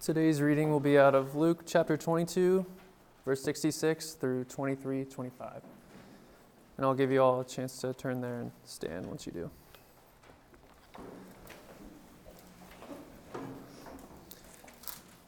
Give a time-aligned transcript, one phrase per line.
[0.00, 2.64] Today's reading will be out of Luke chapter 22,
[3.26, 5.60] verse 66 through 23 25.
[6.78, 9.50] And I'll give you all a chance to turn there and stand once you do.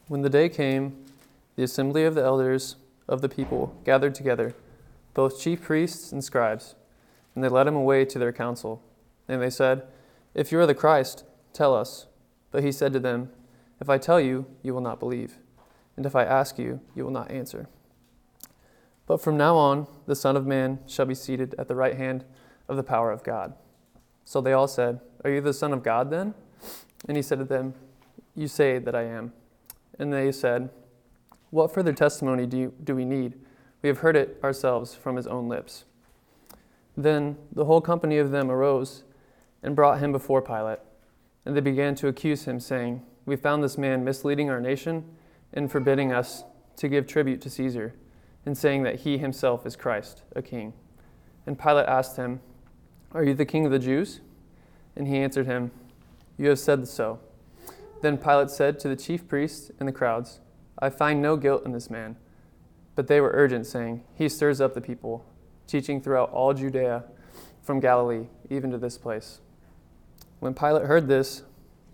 [0.07, 1.05] When the day came,
[1.55, 2.77] the assembly of the elders
[3.07, 4.55] of the people gathered together,
[5.13, 6.73] both chief priests and scribes,
[7.35, 8.81] and they led him away to their council.
[9.27, 9.83] And they said,
[10.33, 12.07] If you are the Christ, tell us.
[12.49, 13.29] But he said to them,
[13.81, 15.37] If I tell you, you will not believe,
[15.95, 17.67] and if I ask you, you will not answer.
[19.05, 22.23] But from now on, the Son of Man shall be seated at the right hand
[22.67, 23.53] of the power of God.
[24.25, 26.33] So they all said, Are you the Son of God then?
[27.07, 27.73] And he said to them,
[28.35, 29.33] You say that I am.
[29.99, 30.69] And they said,
[31.49, 33.33] What further testimony do, you, do we need?
[33.81, 35.83] We have heard it ourselves from his own lips.
[36.95, 39.03] Then the whole company of them arose
[39.61, 40.79] and brought him before Pilate.
[41.45, 45.05] And they began to accuse him, saying, We found this man misleading our nation
[45.53, 46.43] and forbidding us
[46.77, 47.93] to give tribute to Caesar,
[48.45, 50.73] and saying that he himself is Christ, a king.
[51.45, 52.41] And Pilate asked him,
[53.11, 54.21] Are you the king of the Jews?
[54.95, 55.71] And he answered him,
[56.37, 57.19] You have said so.
[58.01, 60.39] Then Pilate said to the chief priests and the crowds,
[60.79, 62.17] I find no guilt in this man.
[62.95, 65.25] But they were urgent, saying, He stirs up the people,
[65.67, 67.05] teaching throughout all Judea,
[67.61, 69.39] from Galilee even to this place.
[70.39, 71.43] When Pilate heard this,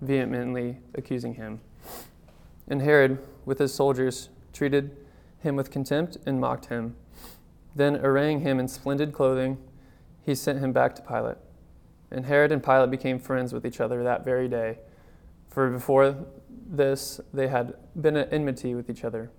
[0.00, 1.60] vehemently accusing him.
[2.66, 4.96] And Herod, with his soldiers, treated
[5.40, 6.96] him with contempt and mocked him.
[7.74, 9.58] Then, arraying him in splendid clothing,
[10.24, 11.36] he sent him back to Pilate.
[12.10, 14.78] And Herod and Pilate became friends with each other that very day.
[15.48, 19.30] For before this, they had been at enmity with each other.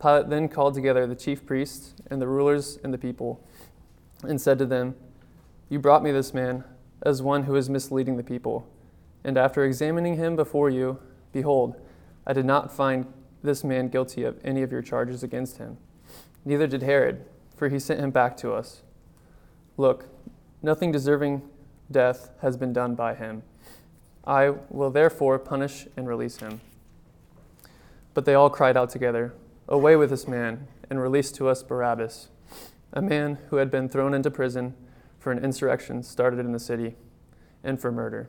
[0.00, 3.46] Pilate then called together the chief priests and the rulers and the people
[4.22, 4.94] and said to them,
[5.68, 6.64] You brought me this man
[7.02, 8.66] as one who is misleading the people.
[9.24, 10.98] And after examining him before you,
[11.32, 11.76] behold,
[12.26, 13.06] I did not find
[13.42, 15.78] this man guilty of any of your charges against him.
[16.44, 17.24] Neither did Herod,
[17.56, 18.82] for he sent him back to us.
[19.76, 20.08] Look,
[20.62, 21.42] nothing deserving
[21.90, 23.42] death has been done by him.
[24.24, 26.60] I will therefore punish and release him.
[28.14, 29.34] But they all cried out together,
[29.68, 32.28] Away with this man, and release to us Barabbas,
[32.92, 34.74] a man who had been thrown into prison
[35.18, 36.96] for an insurrection started in the city,
[37.64, 38.28] and for murder.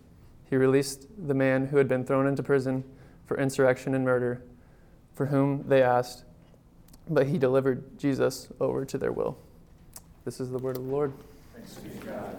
[0.51, 2.83] He released the man who had been thrown into prison
[3.25, 4.43] for insurrection and murder,
[5.13, 6.25] for whom they asked,
[7.09, 9.37] but he delivered Jesus over to their will.
[10.25, 11.13] This is the word of the Lord.
[11.55, 12.37] Thanks be to God.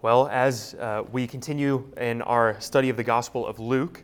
[0.00, 4.02] Well, as uh, we continue in our study of the Gospel of Luke,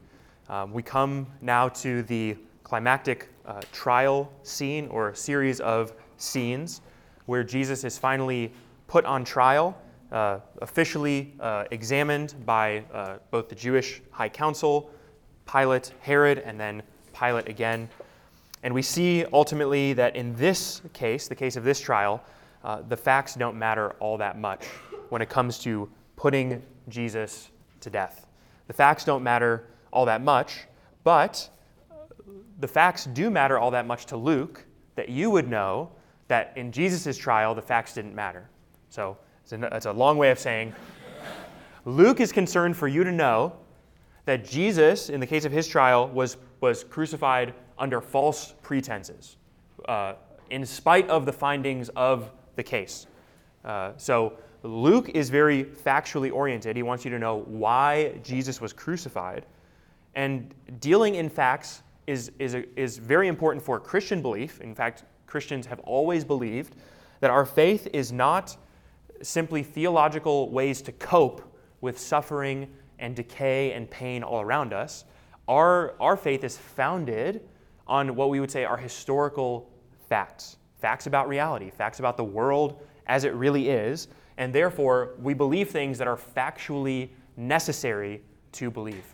[0.50, 6.82] um, we come now to the climactic uh, trial scene or series of scenes
[7.24, 8.52] where Jesus is finally
[8.86, 9.76] put on trial,
[10.12, 14.90] uh, officially uh, examined by uh, both the Jewish High Council,
[15.50, 16.82] Pilate, Herod, and then
[17.18, 17.88] Pilate again.
[18.62, 22.22] And we see ultimately that in this case, the case of this trial,
[22.64, 24.66] uh, the facts don't matter all that much
[25.08, 28.26] when it comes to putting Jesus to death.
[28.66, 30.66] The facts don't matter all that much,
[31.04, 31.48] but
[32.58, 34.64] the facts do matter all that much to Luke
[34.96, 35.90] that you would know
[36.28, 38.48] that in Jesus' trial, the facts didn't matter.
[38.96, 39.18] So
[39.50, 40.74] it's a long way of saying
[41.84, 43.52] Luke is concerned for you to know
[44.24, 49.36] that Jesus, in the case of his trial, was, was crucified under false pretenses,
[49.86, 50.14] uh,
[50.48, 53.06] in spite of the findings of the case.
[53.66, 54.32] Uh, so
[54.62, 56.74] Luke is very factually oriented.
[56.74, 59.44] He wants you to know why Jesus was crucified.
[60.14, 64.58] And dealing in facts is, is, a, is very important for Christian belief.
[64.62, 66.76] In fact, Christians have always believed
[67.20, 68.56] that our faith is not
[69.22, 71.42] simply theological ways to cope
[71.80, 72.68] with suffering
[72.98, 75.04] and decay and pain all around us.
[75.48, 77.42] our, our faith is founded
[77.86, 79.70] on what we would say are historical
[80.08, 85.34] facts facts about reality, facts about the world as it really is, and therefore we
[85.34, 88.22] believe things that are factually necessary
[88.52, 89.04] to believe.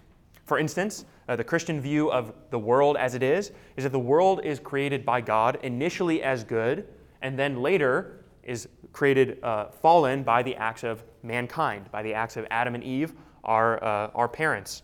[0.45, 3.99] For instance, uh, the Christian view of the world as it is is that the
[3.99, 6.87] world is created by God initially as good,
[7.23, 12.37] and then later is created uh, fallen by the acts of mankind, by the acts
[12.37, 14.83] of Adam and Eve, our, uh, our parents.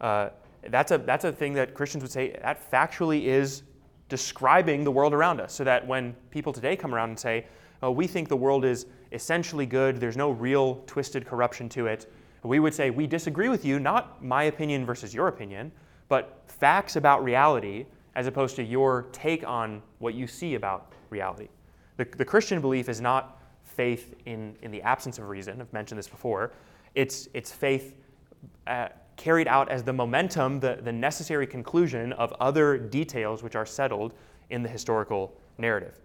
[0.00, 0.30] Uh,
[0.68, 3.62] that's, a, that's a thing that Christians would say that factually is
[4.08, 5.52] describing the world around us.
[5.52, 7.46] So that when people today come around and say,
[7.82, 12.10] oh, we think the world is essentially good, there's no real twisted corruption to it,
[12.42, 15.72] we would say, we disagree with you, not my opinion versus your opinion,
[16.08, 21.48] but facts about reality as opposed to your take on what you see about reality.
[21.98, 25.60] The, the Christian belief is not faith in, in the absence of reason.
[25.60, 26.52] I've mentioned this before.
[26.94, 27.96] It's, it's faith
[28.66, 33.66] uh, carried out as the momentum, the, the necessary conclusion of other details which are
[33.66, 34.14] settled
[34.50, 36.00] in the historical narrative.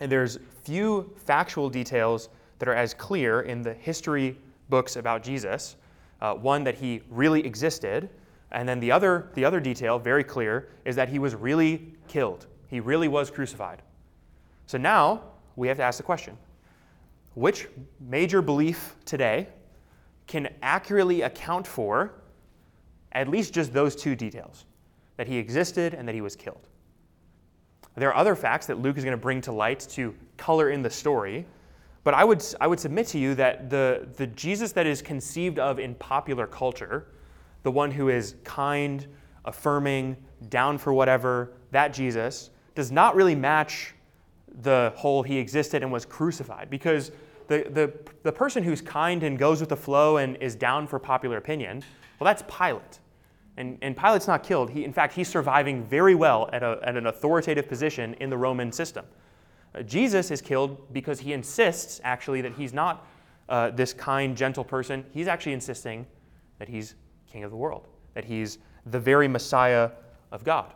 [0.00, 4.36] And there's few factual details that are as clear in the history
[4.70, 5.76] books about Jesus.
[6.20, 8.08] Uh, one that he really existed,
[8.52, 12.46] and then the other, the other detail, very clear, is that he was really killed.
[12.68, 13.82] He really was crucified.
[14.66, 15.22] So now
[15.56, 16.36] we have to ask the question
[17.34, 17.68] which
[18.00, 19.48] major belief today
[20.26, 22.14] can accurately account for
[23.12, 24.66] at least just those two details
[25.16, 26.68] that he existed and that he was killed?
[27.96, 30.82] There are other facts that Luke is going to bring to light to color in
[30.82, 31.46] the story,
[32.02, 35.58] but I would, I would submit to you that the, the Jesus that is conceived
[35.58, 37.06] of in popular culture,
[37.62, 39.06] the one who is kind,
[39.44, 40.16] affirming,
[40.48, 43.94] down for whatever, that Jesus, does not really match
[44.62, 46.70] the whole he existed and was crucified.
[46.70, 47.10] Because
[47.48, 47.92] the, the,
[48.22, 51.82] the person who's kind and goes with the flow and is down for popular opinion,
[52.18, 53.00] well, that's Pilate.
[53.56, 54.70] And, and Pilate's not killed.
[54.70, 58.36] He, in fact, he's surviving very well at, a, at an authoritative position in the
[58.36, 59.04] Roman system.
[59.74, 63.06] Uh, Jesus is killed because he insists, actually, that he's not
[63.48, 65.04] uh, this kind, gentle person.
[65.12, 66.06] He's actually insisting
[66.58, 66.94] that he's
[67.30, 69.90] king of the world, that he's the very Messiah
[70.32, 70.72] of God.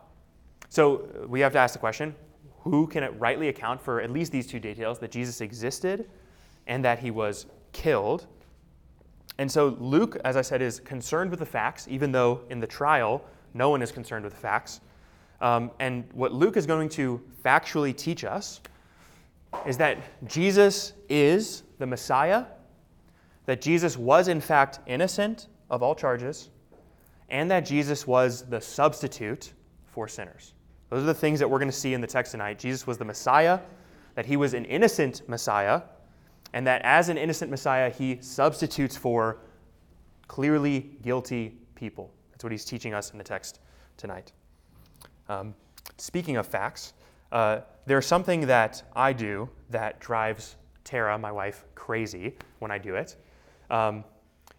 [0.69, 2.15] So uh, we have to ask the question
[2.61, 6.09] who can rightly account for at least these two details that Jesus existed
[6.67, 8.27] and that he was killed?
[9.39, 12.67] And so Luke, as I said, is concerned with the facts, even though in the
[12.67, 13.25] trial,
[13.55, 14.81] no one is concerned with the facts.
[15.41, 18.61] Um, and what Luke is going to factually teach us
[19.67, 22.45] is that Jesus is the Messiah,
[23.47, 26.51] that Jesus was in fact innocent of all charges,
[27.31, 29.53] and that Jesus was the substitute
[29.87, 30.55] for sinners.
[30.91, 32.59] Those are the things that we're going to see in the text tonight.
[32.59, 33.61] Jesus was the Messiah,
[34.15, 35.83] that he was an innocent Messiah,
[36.53, 39.39] and that as an innocent Messiah, he substitutes for
[40.27, 42.11] clearly guilty people.
[42.31, 43.61] That's what he's teaching us in the text
[43.97, 44.33] tonight.
[45.29, 45.55] Um,
[45.99, 46.95] speaking of facts,
[47.33, 52.95] uh, there's something that I do that drives Tara, my wife, crazy when I do
[52.95, 53.17] it.
[53.71, 54.05] Um,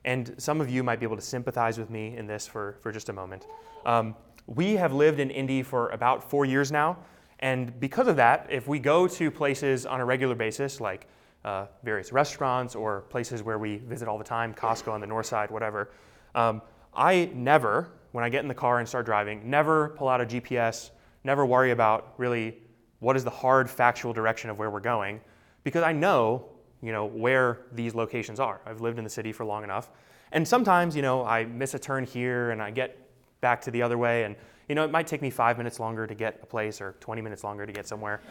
[0.05, 2.91] and some of you might be able to sympathize with me in this for, for
[2.91, 3.47] just a moment.
[3.85, 4.15] Um,
[4.55, 6.97] we have lived in Indy for about four years now,
[7.39, 11.07] and because of that, if we go to places on a regular basis, like
[11.45, 15.27] uh, various restaurants or places where we visit all the time, Costco on the north
[15.27, 15.91] side, whatever,
[16.35, 16.61] um,
[16.93, 20.25] I never, when I get in the car and start driving, never pull out a
[20.25, 20.89] GPS,
[21.23, 22.57] never worry about really
[22.99, 25.21] what is the hard factual direction of where we're going,
[25.63, 26.49] because I know,
[26.81, 28.59] you know, where these locations are.
[28.65, 29.91] I've lived in the city for long enough.
[30.31, 33.08] And sometimes, you know, I miss a turn here and I get
[33.41, 34.35] back to the other way and
[34.69, 37.23] you know, it might take me five minutes longer to get a place or 20
[37.23, 38.21] minutes longer to get somewhere.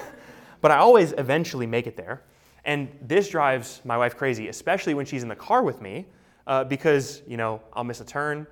[0.60, 2.22] but I always eventually make it there.
[2.64, 6.06] And this drives my wife crazy, especially when she's in the car with me,
[6.46, 8.46] uh, because you know I'll miss a turn,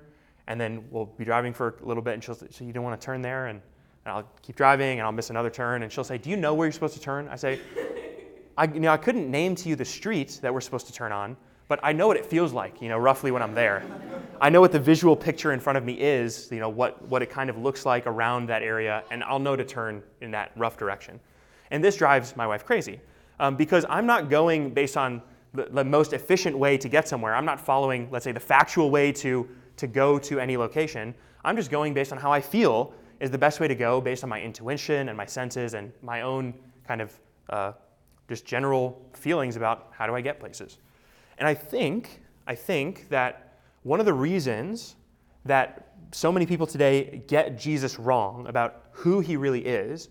[0.47, 2.83] and then we'll be driving for a little bit, and she'll say, "So you don't
[2.83, 3.61] want to turn there?" And,
[4.05, 6.53] and I'll keep driving, and I'll miss another turn, and she'll say, "Do you know
[6.53, 7.59] where you're supposed to turn?" I say,
[8.57, 11.13] I, you know, I couldn't name to you the street that we're supposed to turn
[11.13, 11.37] on,
[11.71, 13.81] but I know what it feels like, you know, roughly when I'm there.
[14.41, 17.21] I know what the visual picture in front of me is, you know, what, what
[17.21, 20.51] it kind of looks like around that area, and I'll know to turn in that
[20.57, 21.17] rough direction.
[21.69, 22.99] And this drives my wife crazy
[23.39, 25.21] um, because I'm not going based on
[25.53, 27.33] the, the, most efficient way to get somewhere.
[27.33, 29.47] I'm not following, let's say, the factual way to,
[29.77, 31.15] to go to any location.
[31.45, 34.25] I'm just going based on how I feel is the best way to go based
[34.25, 36.53] on my intuition and my senses and my own
[36.85, 37.17] kind of
[37.49, 37.71] uh,
[38.27, 40.77] just general feelings about how do I get places.
[41.41, 44.95] And I think, I think that one of the reasons
[45.43, 50.09] that so many people today get Jesus wrong about who he really is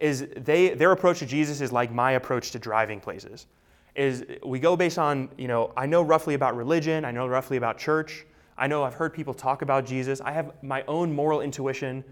[0.00, 3.46] is they, their approach to Jesus is like my approach to driving places.
[3.94, 7.58] Is we go based on, you know, I know roughly about religion, I know roughly
[7.58, 8.26] about church,
[8.58, 10.20] I know I've heard people talk about Jesus.
[10.20, 12.02] I have my own moral intuition.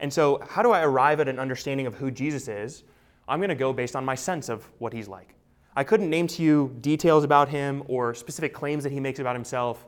[0.00, 2.84] And so, how do I arrive at an understanding of who Jesus is?
[3.26, 5.34] I'm going to go based on my sense of what he's like.
[5.78, 9.36] I couldn't name to you details about him or specific claims that he makes about
[9.36, 9.86] himself.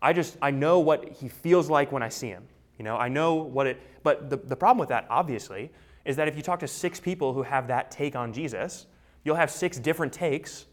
[0.00, 2.44] I just I know what he feels like when I see him.
[2.78, 5.72] You know, I know what it but the, the problem with that, obviously,
[6.04, 8.86] is that if you talk to six people who have that take on Jesus,
[9.24, 10.66] you'll have six different takes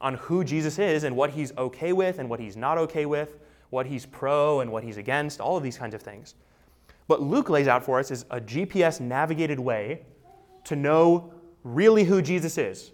[0.00, 3.38] on who Jesus is and what he's okay with and what he's not okay with,
[3.70, 6.34] what he's pro and what he's against, all of these kinds of things.
[7.06, 10.02] What Luke lays out for us is a GPS navigated way
[10.64, 12.90] to know really who Jesus is.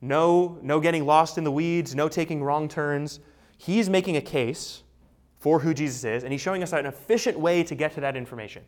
[0.00, 3.20] No, no getting lost in the weeds, no taking wrong turns.
[3.56, 4.82] He's making a case
[5.38, 8.16] for who Jesus is, and he's showing us an efficient way to get to that
[8.16, 8.62] information.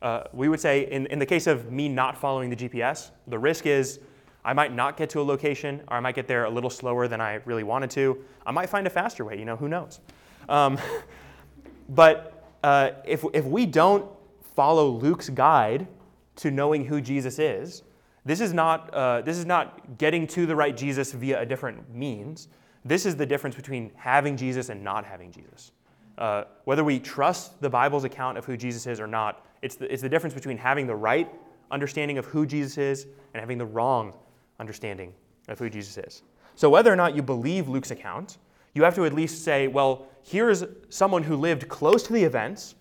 [0.00, 3.38] Uh, we would say, in, in the case of me not following the GPS, the
[3.38, 4.00] risk is
[4.44, 7.06] I might not get to a location, or I might get there a little slower
[7.06, 8.18] than I really wanted to.
[8.44, 10.00] I might find a faster way, you know, who knows?
[10.48, 10.78] Um,
[11.88, 14.04] but uh, if, if we don't
[14.56, 15.86] follow Luke's guide
[16.36, 17.82] to knowing who Jesus is,
[18.24, 21.92] this is, not, uh, this is not getting to the right Jesus via a different
[21.92, 22.48] means.
[22.84, 25.72] This is the difference between having Jesus and not having Jesus.
[26.18, 29.92] Uh, whether we trust the Bible's account of who Jesus is or not, it's the,
[29.92, 31.28] it's the difference between having the right
[31.70, 34.12] understanding of who Jesus is and having the wrong
[34.60, 35.12] understanding
[35.48, 36.22] of who Jesus is.
[36.54, 38.38] So, whether or not you believe Luke's account,
[38.74, 42.22] you have to at least say, well, here is someone who lived close to the
[42.22, 42.74] events,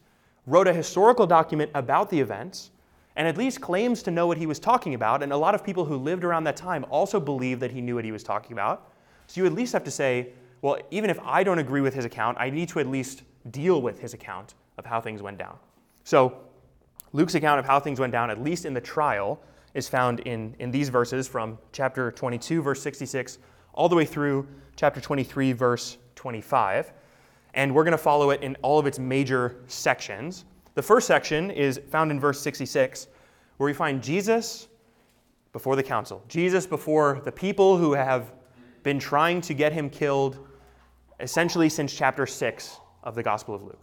[0.46, 2.71] wrote a historical document about the events,
[3.16, 5.22] and at least claims to know what he was talking about.
[5.24, 7.96] And a lot of people who lived around that time also believe that he knew
[7.96, 8.92] what he was talking about.
[9.28, 10.30] So, you at least have to say,
[10.62, 13.82] well, even if I don't agree with his account, I need to at least deal
[13.82, 15.58] with his account of how things went down.
[16.04, 16.38] So,
[17.14, 19.42] Luke's account of how things went down, at least in the trial,
[19.74, 23.40] is found in, in these verses from chapter 22, verse 66,
[23.74, 26.94] all the way through chapter 23, verse 25.
[27.54, 30.46] And we're going to follow it in all of its major sections.
[30.74, 33.08] The first section is found in verse 66,
[33.58, 34.68] where we find Jesus
[35.52, 38.32] before the council, Jesus before the people who have
[38.84, 40.48] been trying to get him killed
[41.20, 43.80] essentially since chapter 6 of the Gospel of Luke.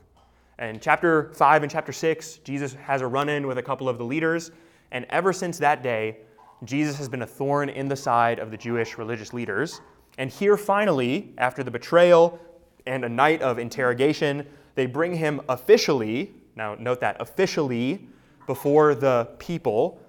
[0.59, 3.99] And chapter 5 and chapter 6, Jesus has a run in with a couple of
[3.99, 4.51] the leaders.
[4.91, 6.17] And ever since that day,
[6.65, 9.81] Jesus has been a thorn in the side of the Jewish religious leaders.
[10.17, 12.41] And here, finally, after the betrayal
[12.87, 18.07] and a night of interrogation, they bring him officially, now note that, officially
[18.47, 20.01] before the people.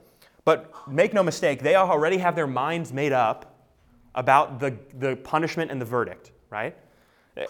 [0.43, 3.55] But make no mistake, they already have their minds made up
[4.15, 6.75] about the, the punishment and the verdict, right?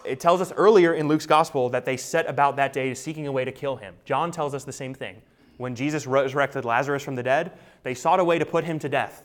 [0.05, 3.31] It tells us earlier in Luke's gospel that they set about that day seeking a
[3.31, 3.95] way to kill him.
[4.05, 5.21] John tells us the same thing.
[5.57, 7.53] When Jesus resurrected Lazarus from the dead,
[7.83, 9.23] they sought a way to put him to death.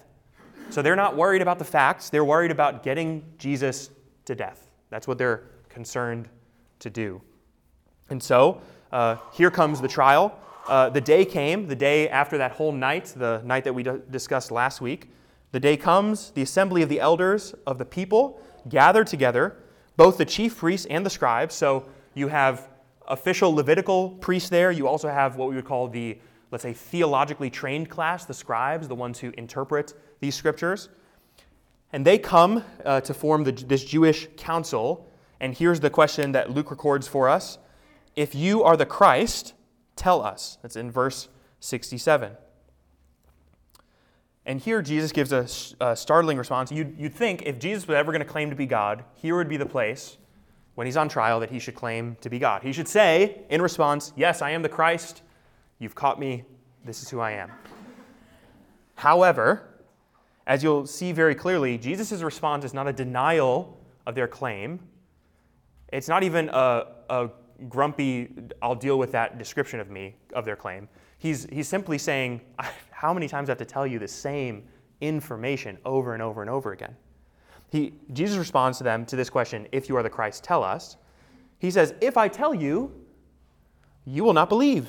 [0.70, 3.90] So they're not worried about the facts, they're worried about getting Jesus
[4.24, 4.66] to death.
[4.90, 6.28] That's what they're concerned
[6.78, 7.20] to do.
[8.08, 8.60] And so
[8.94, 10.38] uh, here comes the trial.
[10.68, 13.90] Uh, the day came, the day after that whole night, the night that we d-
[14.10, 15.10] discussed last week.
[15.50, 19.56] The day comes, the assembly of the elders of the people gathered together
[19.96, 21.56] both the chief priests and the scribes.
[21.56, 22.68] So you have
[23.08, 24.70] official Levitical priests there.
[24.70, 26.16] You also have what we would call the,
[26.52, 30.88] let's say, theologically trained class, the scribes, the ones who interpret these scriptures.
[31.92, 35.10] And they come uh, to form the, this Jewish council.
[35.40, 37.58] And here's the question that Luke records for us
[38.16, 39.54] If you are the Christ,
[39.96, 40.58] tell us.
[40.62, 41.28] That's in verse
[41.60, 42.32] 67.
[44.46, 45.46] And here Jesus gives a,
[45.84, 46.70] a startling response.
[46.70, 49.48] You'd, you'd, think if Jesus was ever going to claim to be God, here would
[49.48, 50.18] be the place
[50.74, 52.62] when he's on trial that he should claim to be God.
[52.62, 55.22] He should say, in response, Yes, I am the Christ.
[55.78, 56.44] You've caught me.
[56.84, 57.50] This is who I am.
[58.96, 59.70] However,
[60.46, 64.80] as you'll see very clearly, Jesus' response is not a denial of their claim.
[65.88, 67.30] It's not even a, a
[67.68, 68.28] grumpy,
[68.62, 70.88] I'll deal with that description of me, of their claim.
[71.18, 72.40] He's, he's simply saying,
[72.90, 74.64] how many times do I have to tell you the same
[75.00, 76.96] information over and over and over again?
[77.70, 80.96] He, Jesus responds to them to this question if you are the Christ, tell us.
[81.58, 82.92] He says, If I tell you,
[84.04, 84.88] you will not believe.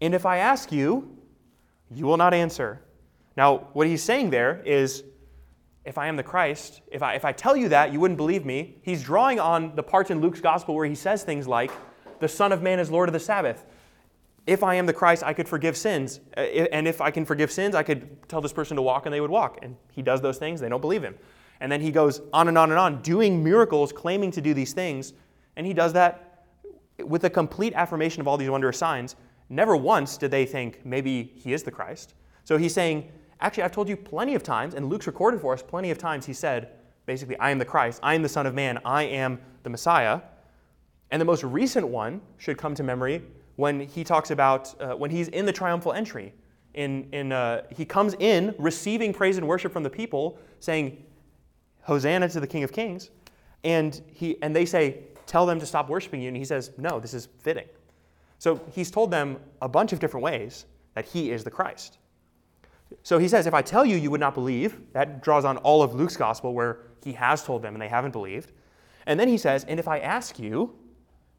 [0.00, 1.16] And if I ask you,
[1.90, 2.82] you will not answer.
[3.36, 5.04] Now, what he's saying there is,
[5.84, 8.44] if I am the Christ, if I, if I tell you that, you wouldn't believe
[8.44, 8.76] me.
[8.82, 11.70] He's drawing on the parts in Luke's gospel where he says things like,
[12.20, 13.66] the Son of Man is Lord of the Sabbath
[14.46, 16.20] if I am the Christ, I could forgive sins.
[16.36, 19.14] Uh, and if I can forgive sins, I could tell this person to walk and
[19.14, 19.58] they would walk.
[19.62, 21.16] And he does those things, they don't believe him.
[21.60, 24.72] And then he goes on and on and on, doing miracles, claiming to do these
[24.72, 25.14] things.
[25.56, 26.44] And he does that
[26.98, 29.16] with a complete affirmation of all these wondrous signs.
[29.48, 32.14] Never once did they think maybe he is the Christ.
[32.44, 33.10] So he's saying,
[33.44, 36.24] actually, I've told you plenty of times, and Luke's recorded for us plenty of times,
[36.24, 36.70] he said,
[37.04, 40.20] basically, I am the Christ, I am the Son of Man, I am the Messiah.
[41.10, 43.22] And the most recent one should come to memory
[43.56, 46.32] when he talks about uh, when he's in the triumphal entry.
[46.72, 51.04] In, in, uh, he comes in receiving praise and worship from the people, saying,
[51.82, 53.10] Hosanna to the King of Kings.
[53.62, 56.28] And, he, and they say, Tell them to stop worshiping you.
[56.28, 57.66] And he says, No, this is fitting.
[58.38, 61.98] So he's told them a bunch of different ways that he is the Christ.
[63.02, 64.80] So he says, If I tell you, you would not believe.
[64.92, 68.12] That draws on all of Luke's gospel where he has told them and they haven't
[68.12, 68.52] believed.
[69.06, 70.74] And then he says, And if I ask you,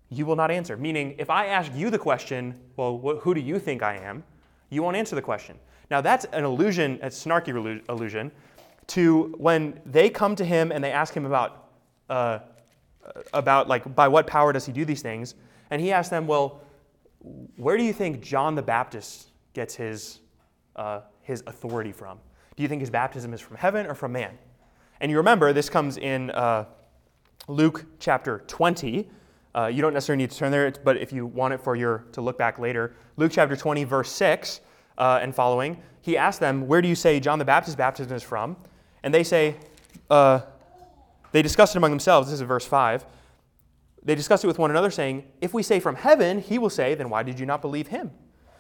[0.10, 0.78] you will not answer.
[0.78, 4.24] Meaning, if I ask you the question, Well, wh- who do you think I am?
[4.70, 5.58] You won't answer the question.
[5.90, 8.32] Now, that's an illusion, a snarky illusion,
[8.88, 11.70] to when they come to him and they ask him about,
[12.10, 12.40] uh,
[13.34, 15.36] about like, by what power does he do these things?
[15.70, 16.62] And he asks them, Well,
[17.56, 20.20] where do you think John the Baptist gets his,
[20.76, 22.20] uh, his authority from?
[22.56, 24.38] Do you think his baptism is from heaven or from man?
[25.02, 26.66] And you remember, this comes in uh,
[27.48, 29.10] Luke chapter 20.
[29.54, 32.06] Uh, you don't necessarily need to turn there, but if you want it for your
[32.14, 34.62] to look back later, Luke chapter 20, verse 6
[34.98, 38.24] uh, and following, he asked them, Where do you say John the Baptist's baptism is
[38.24, 38.56] from?
[39.04, 39.56] And they say,
[40.10, 40.42] uh,
[41.32, 42.30] They discussed it among themselves.
[42.30, 43.06] This is verse 5
[44.06, 46.94] they discussed it with one another, saying, If we say from heaven, he will say,
[46.94, 48.12] Then why did you not believe him?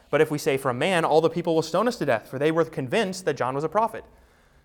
[0.10, 2.40] But if we say from man, all the people will stone us to death, for
[2.40, 4.06] they were convinced that John was a prophet.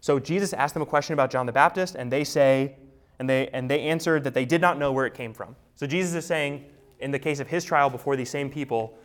[0.00, 2.76] So Jesus asked them a question about John the Baptist, and they say,
[3.18, 5.56] and they, and they answered that they did not know where it came from.
[5.74, 6.64] So Jesus is saying,
[7.00, 8.98] in the case of his trial before these same people,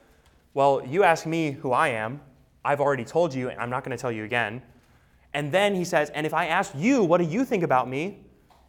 [0.54, 2.22] Well, you ask me who I am.
[2.64, 4.62] I've already told you, and I'm not going to tell you again.
[5.34, 8.26] And then he says, And if I ask you, what do you think about me?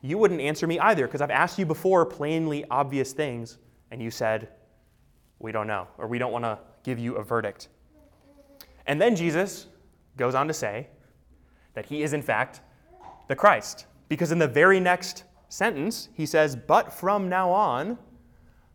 [0.06, 3.58] you wouldn't answer me either because I've asked you before plainly obvious things,
[3.90, 4.48] and you said,
[5.38, 7.68] We don't know, or we don't want to give you a verdict.
[8.86, 9.66] And then Jesus
[10.16, 10.86] goes on to say
[11.74, 12.60] that he is, in fact,
[13.26, 13.86] the Christ.
[14.08, 17.98] Because in the very next sentence, he says, But from now on,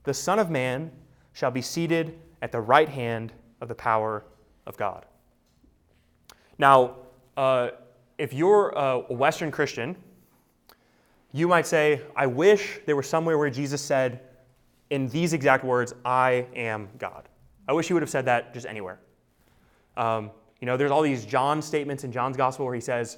[0.04, 0.92] the Son of Man
[1.32, 4.26] shall be seated at the right hand of the power
[4.68, 5.06] of God.
[6.58, 6.98] Now,
[7.38, 7.70] uh,
[8.18, 9.96] if you're a Western Christian,
[11.32, 14.20] you might say, I wish there was somewhere where Jesus said,
[14.90, 17.30] in these exact words, I am God.
[17.72, 19.00] I wish he would have said that just anywhere.
[19.96, 23.18] Um, you know, there's all these John statements in John's gospel where he says,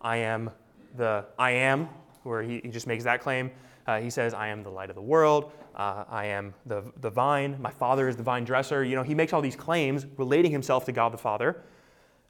[0.00, 0.48] I am
[0.96, 1.86] the I am,
[2.22, 3.50] where he, he just makes that claim.
[3.86, 5.52] Uh, he says, I am the light of the world.
[5.76, 7.60] Uh, I am the, the vine.
[7.60, 8.84] My father is the vine dresser.
[8.84, 11.62] You know, he makes all these claims relating himself to God the Father.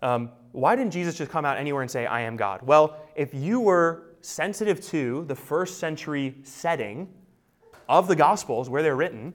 [0.03, 2.63] Um, why didn't Jesus just come out anywhere and say, I am God?
[2.63, 7.07] Well, if you were sensitive to the first century setting
[7.89, 9.35] of the Gospels where they're written,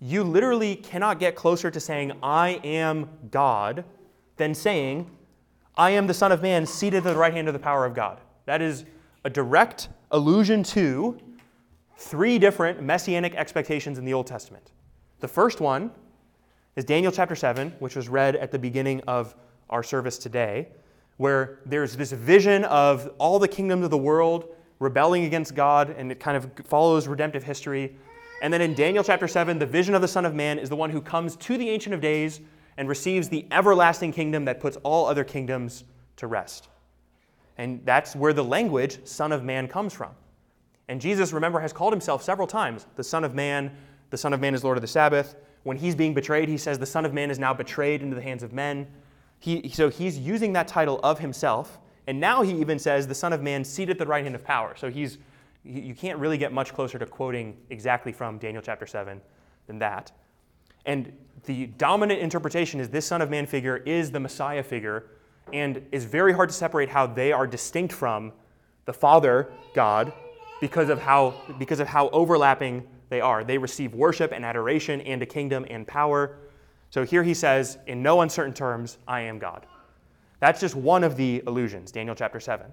[0.00, 3.84] you literally cannot get closer to saying, I am God,
[4.36, 5.10] than saying,
[5.76, 7.94] I am the Son of Man seated at the right hand of the power of
[7.94, 8.20] God.
[8.46, 8.84] That is
[9.24, 11.18] a direct allusion to
[11.96, 14.72] three different messianic expectations in the Old Testament.
[15.20, 15.90] The first one
[16.76, 19.34] is Daniel chapter 7, which was read at the beginning of
[19.70, 20.68] our service today
[21.16, 24.48] where there's this vision of all the kingdoms of the world
[24.80, 27.96] rebelling against God, and it kind of follows redemptive history.
[28.44, 30.76] And then in Daniel chapter 7, the vision of the Son of Man is the
[30.76, 32.42] one who comes to the Ancient of Days
[32.76, 35.84] and receives the everlasting kingdom that puts all other kingdoms
[36.16, 36.68] to rest.
[37.56, 40.10] And that's where the language Son of Man comes from.
[40.88, 43.74] And Jesus, remember, has called himself several times the Son of Man.
[44.10, 45.36] The Son of Man is Lord of the Sabbath.
[45.62, 48.20] When he's being betrayed, he says, The Son of Man is now betrayed into the
[48.20, 48.86] hands of men.
[49.38, 51.78] He, so he's using that title of himself.
[52.06, 54.44] And now he even says, the Son of Man seated at the right hand of
[54.44, 54.74] power.
[54.76, 55.16] So he's,
[55.64, 59.20] you can't really get much closer to quoting exactly from Daniel chapter 7
[59.66, 60.12] than that.
[60.84, 61.12] And
[61.44, 65.06] the dominant interpretation is this Son of Man figure is the Messiah figure,
[65.52, 68.32] and it's very hard to separate how they are distinct from
[68.84, 70.12] the Father, God,
[70.60, 73.44] because of how, because of how overlapping they are.
[73.44, 76.36] They receive worship and adoration and a kingdom and power.
[76.90, 79.66] So here he says, in no uncertain terms, I am God.
[80.40, 82.66] That's just one of the allusions, Daniel chapter 7.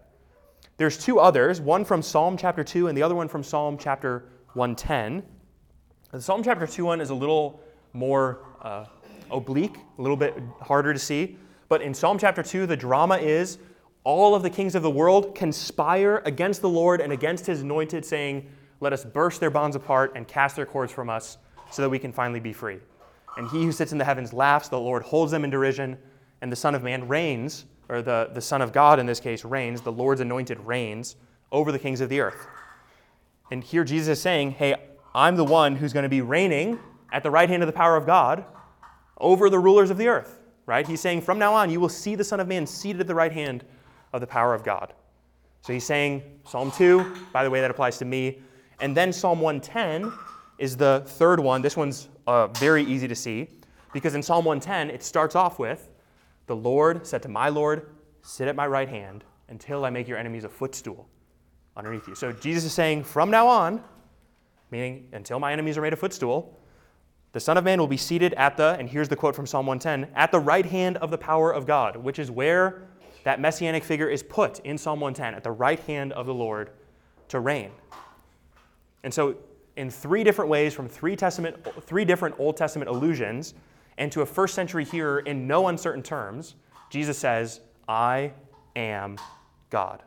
[0.81, 4.25] There's two others, one from Psalm chapter 2 and the other one from Psalm chapter
[4.53, 5.21] 110.
[6.11, 7.61] The Psalm chapter 2 one is a little
[7.93, 8.85] more uh,
[9.29, 11.37] oblique, a little bit harder to see.
[11.69, 13.59] But in Psalm chapter 2, the drama is
[14.05, 18.03] all of the kings of the world conspire against the Lord and against his anointed,
[18.03, 21.37] saying, Let us burst their bonds apart and cast their cords from us
[21.69, 22.79] so that we can finally be free.
[23.37, 25.99] And he who sits in the heavens laughs, the Lord holds them in derision,
[26.41, 29.43] and the Son of Man reigns, or the, the Son of God in this case
[29.43, 31.17] reigns, the Lord's anointed reigns
[31.51, 32.47] over the kings of the earth.
[33.51, 34.75] And here Jesus is saying, Hey,
[35.13, 36.79] I'm the one who's going to be reigning
[37.11, 38.45] at the right hand of the power of God
[39.17, 40.39] over the rulers of the earth.
[40.65, 40.87] Right?
[40.87, 43.15] He's saying, From now on, you will see the Son of Man seated at the
[43.15, 43.65] right hand
[44.13, 44.93] of the power of God.
[45.61, 48.39] So he's saying, Psalm 2, by the way, that applies to me.
[48.79, 50.11] And then Psalm 110
[50.57, 51.61] is the third one.
[51.61, 53.49] This one's uh, very easy to see
[53.91, 55.89] because in Psalm 110, it starts off with
[56.47, 57.87] The Lord said to my Lord,
[58.21, 61.07] Sit at my right hand until I make your enemies a footstool
[61.75, 62.15] underneath you.
[62.15, 63.83] So Jesus is saying, From now on,
[64.69, 66.57] meaning until my enemies are made a footstool,
[67.33, 69.65] the Son of Man will be seated at the, and here's the quote from Psalm
[69.65, 72.83] 110, at the right hand of the power of God, which is where
[73.23, 76.71] that messianic figure is put in Psalm 110, at the right hand of the Lord
[77.29, 77.71] to reign.
[79.03, 79.35] And so,
[79.77, 83.53] in three different ways, from three, Testament, three different Old Testament allusions,
[84.01, 86.55] and to a first century hearer in no uncertain terms,
[86.89, 88.33] Jesus says, I
[88.75, 89.17] am
[89.69, 90.01] God.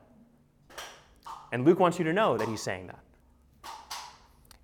[1.53, 2.99] And Luke wants you to know that he's saying that.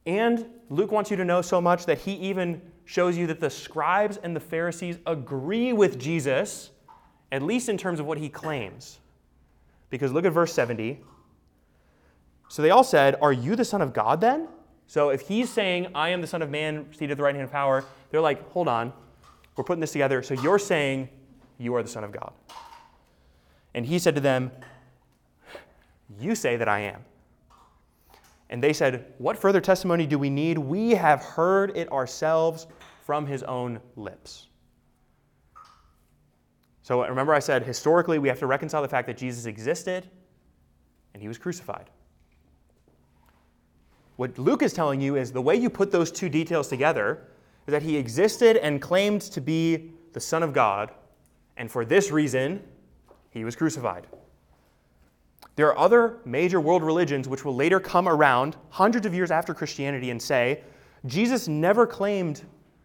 [0.04, 3.48] And Luke wants you to know so much that he even shows you that the
[3.48, 6.70] scribes and the Pharisees agree with Jesus,
[7.30, 8.98] at least in terms of what he claims.
[9.90, 10.98] Because look at verse 70.
[12.48, 14.48] So they all said, Are you the Son of God then?
[14.88, 17.44] So if he's saying, I am the Son of Man, seated at the right hand
[17.44, 18.92] of power, they're like, Hold on,
[19.56, 20.22] we're putting this together.
[20.22, 21.08] So you're saying
[21.58, 22.32] you are the Son of God.
[23.74, 24.50] And he said to them,
[26.18, 27.04] You say that I am.
[28.48, 30.58] And they said, What further testimony do we need?
[30.58, 32.66] We have heard it ourselves
[33.04, 34.48] from his own lips.
[36.82, 40.08] So remember, I said historically we have to reconcile the fact that Jesus existed
[41.14, 41.90] and he was crucified.
[44.16, 47.28] What Luke is telling you is the way you put those two details together
[47.66, 50.90] is that he existed and claimed to be the Son of God,
[51.56, 52.62] and for this reason,
[53.30, 54.06] he was crucified.
[55.56, 59.52] There are other major world religions which will later come around hundreds of years after
[59.52, 60.62] Christianity and say,
[61.06, 62.42] Jesus never claimed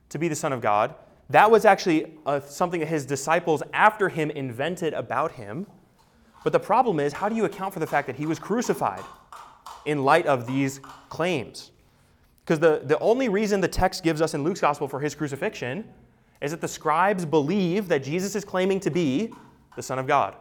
[0.09, 0.95] to be the Son of God.
[1.29, 5.65] That was actually uh, something that his disciples after him invented about him.
[6.43, 9.03] But the problem is, how do you account for the fact that he was crucified
[9.85, 11.71] in light of these claims?
[12.45, 15.83] Because the, the only reason the text gives us in Luke's gospel for his crucifixion
[16.41, 19.33] is that the scribes believe that Jesus is claiming to be
[19.75, 20.35] the Son of God.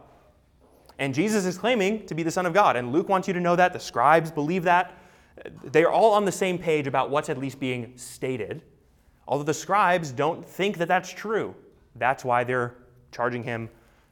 [0.99, 2.75] And Jesus is claiming to be the Son of God.
[2.75, 3.73] And Luke wants you to know that.
[3.73, 4.93] The scribes believe that.
[5.63, 8.61] They are all on the same page about what's at least being stated.
[9.27, 11.55] Although the scribes don't think that that's true.
[11.95, 12.75] That's why they're
[13.11, 13.69] charging him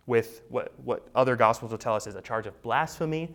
[0.08, 3.34] with what, what other gospels will tell us is a charge of blasphemy.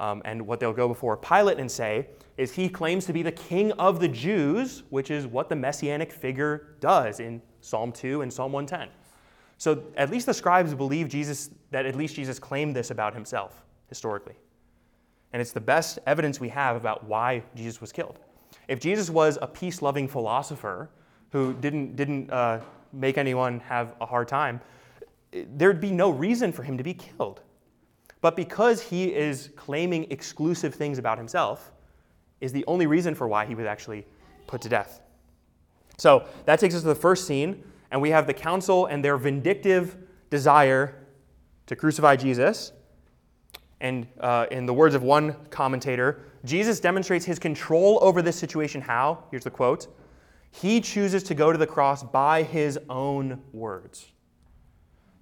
[0.00, 2.06] Um, and what they'll go before Pilate and say
[2.38, 6.10] is he claims to be the king of the Jews, which is what the messianic
[6.10, 8.88] figure does in Psalm 2 and Psalm 110.
[9.58, 13.62] So at least the scribes believe Jesus, that at least Jesus claimed this about himself
[13.90, 14.36] historically.
[15.34, 18.18] And it's the best evidence we have about why Jesus was killed.
[18.68, 20.88] If Jesus was a peace loving philosopher
[21.30, 22.60] who didn't, didn't uh,
[22.94, 24.62] make anyone have a hard time,
[25.30, 27.42] there'd be no reason for him to be killed.
[28.20, 31.72] But because he is claiming exclusive things about himself,
[32.40, 34.06] is the only reason for why he was actually
[34.46, 35.00] put to death.
[35.98, 39.16] So that takes us to the first scene and we have the council and their
[39.16, 39.96] vindictive
[40.30, 41.06] desire
[41.66, 42.72] to crucify Jesus.
[43.80, 48.80] And uh, in the words of one commentator, Jesus demonstrates his control over this situation.
[48.80, 49.24] How?
[49.30, 49.88] Here's the quote
[50.50, 54.12] He chooses to go to the cross by his own words.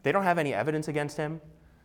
[0.02, 1.40] They don't have any evidence against him.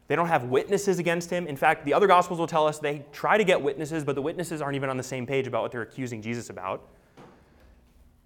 [0.08, 1.48] They don't have witnesses against him.
[1.48, 4.22] In fact, the other Gospels will tell us they try to get witnesses, but the
[4.22, 6.88] witnesses aren't even on the same page about what they're accusing Jesus about.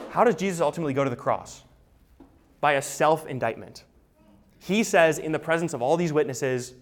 [0.10, 1.64] How does Jesus ultimately go to the cross?
[2.62, 3.84] by a self indictment.
[4.60, 6.74] He says, in the presence of all these witnesses,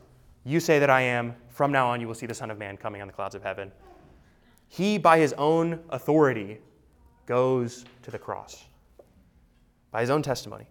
[0.43, 1.35] You say that I am.
[1.49, 3.41] From now on, you will see the Son of Man coming on the clouds of
[3.41, 3.71] heaven.
[4.67, 6.59] He, by his own authority,
[7.25, 8.65] goes to the cross,
[9.91, 10.67] by his own testimony.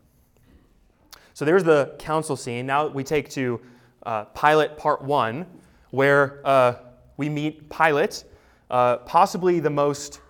[1.33, 2.67] So there's the council scene.
[2.67, 3.61] Now we take to
[4.05, 5.47] uh, Pilate part one,
[5.91, 6.75] where uh,
[7.17, 8.25] we meet Pilate,
[8.71, 10.21] uh, possibly the most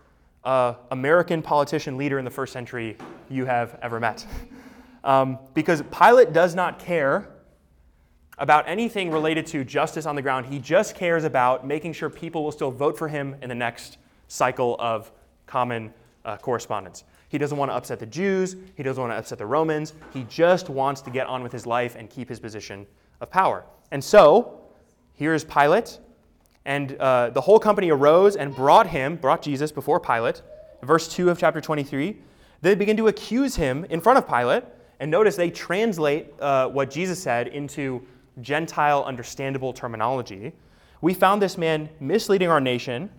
[0.45, 2.97] uh, American politician leader in the first century
[3.31, 4.27] you have ever met.
[5.05, 7.29] Um, because Pilate does not care
[8.39, 10.47] about anything related to justice on the ground.
[10.47, 13.99] He just cares about making sure people will still vote for him in the next
[14.29, 15.13] cycle of
[15.47, 15.93] common
[16.25, 17.05] uh, correspondence.
[17.29, 18.57] He doesn't want to upset the Jews.
[18.77, 19.93] He doesn't want to upset the Romans.
[20.13, 22.87] He just wants to get on with his life and keep his position
[23.21, 23.65] of power.
[23.91, 24.61] And so,
[25.15, 25.99] here is Pilate.
[26.65, 30.43] And uh, the whole company arose and brought him, brought Jesus before Pilate.
[30.83, 32.17] Verse 2 of chapter 23.
[32.63, 34.65] They begin to accuse him in front of Pilate
[35.01, 38.07] and notice they translate uh, what Jesus said into
[38.41, 40.53] Gentile understandable terminology.
[41.01, 43.11] We found this man misleading our nation,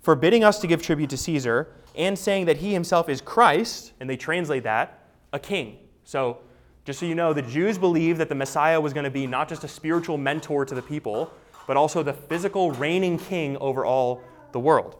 [0.00, 4.08] forbidding us to give tribute to Caesar, and saying that he himself is Christ, and
[4.08, 5.78] they translate that, a king.
[6.04, 6.38] So,
[6.84, 9.48] just so you know, the Jews believed that the Messiah was going to be not
[9.48, 11.32] just a spiritual mentor to the people,
[11.66, 14.96] but also the physical reigning king over all the world.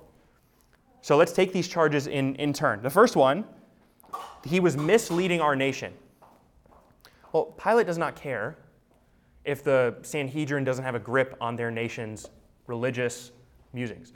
[1.00, 2.82] So let's take these charges in, in turn.
[2.82, 3.44] The first one,
[4.44, 5.92] he was misleading our nation.
[7.32, 8.58] Well, Pilate does not care
[9.44, 12.28] if the Sanhedrin doesn't have a grip on their nation's
[12.66, 13.32] religious
[13.72, 14.12] musings.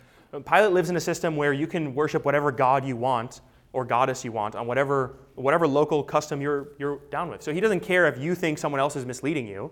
[0.46, 3.40] Pilate lives in a system where you can worship whatever god you want
[3.72, 7.42] or goddess you want on whatever, whatever local custom you're, you're down with.
[7.42, 9.70] So he doesn't care if you think someone else is misleading you.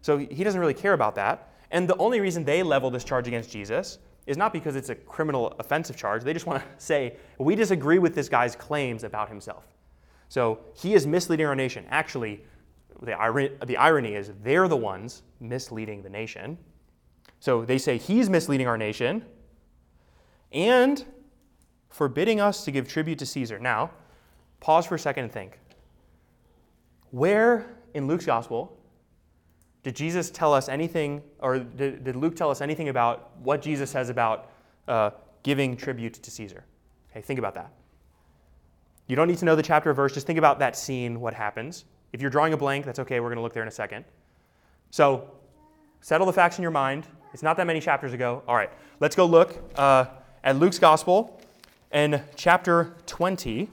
[0.00, 1.52] So he doesn't really care about that.
[1.70, 4.94] And the only reason they level this charge against Jesus is not because it's a
[4.94, 6.22] criminal offensive charge.
[6.22, 9.64] They just want to say, we disagree with this guy's claims about himself.
[10.28, 11.86] So he is misleading our nation.
[11.88, 12.44] Actually,
[13.02, 16.58] the, irony, the irony is they're the ones misleading the nation.
[17.40, 19.24] So they say he's misleading our nation
[20.52, 21.04] and
[21.88, 23.58] forbidding us to give tribute to Caesar.
[23.58, 23.90] Now,
[24.60, 25.58] pause for a second and think.
[27.10, 28.78] Where in Luke's gospel
[29.82, 33.90] did Jesus tell us anything, or did, did Luke tell us anything about what Jesus
[33.90, 34.50] says about
[34.86, 35.10] uh,
[35.42, 36.64] giving tribute to Caesar?
[37.10, 37.72] Okay, think about that.
[39.06, 41.32] You don't need to know the chapter or verse, just think about that scene, what
[41.32, 41.86] happens.
[42.12, 44.04] If you're drawing a blank, that's okay, we're going to look there in a second.
[44.90, 45.30] So,
[46.00, 47.06] settle the facts in your mind.
[47.32, 48.42] It's not that many chapters ago.
[48.48, 50.06] All right, let's go look uh,
[50.44, 51.40] at Luke's Gospel
[51.92, 53.70] in chapter 20.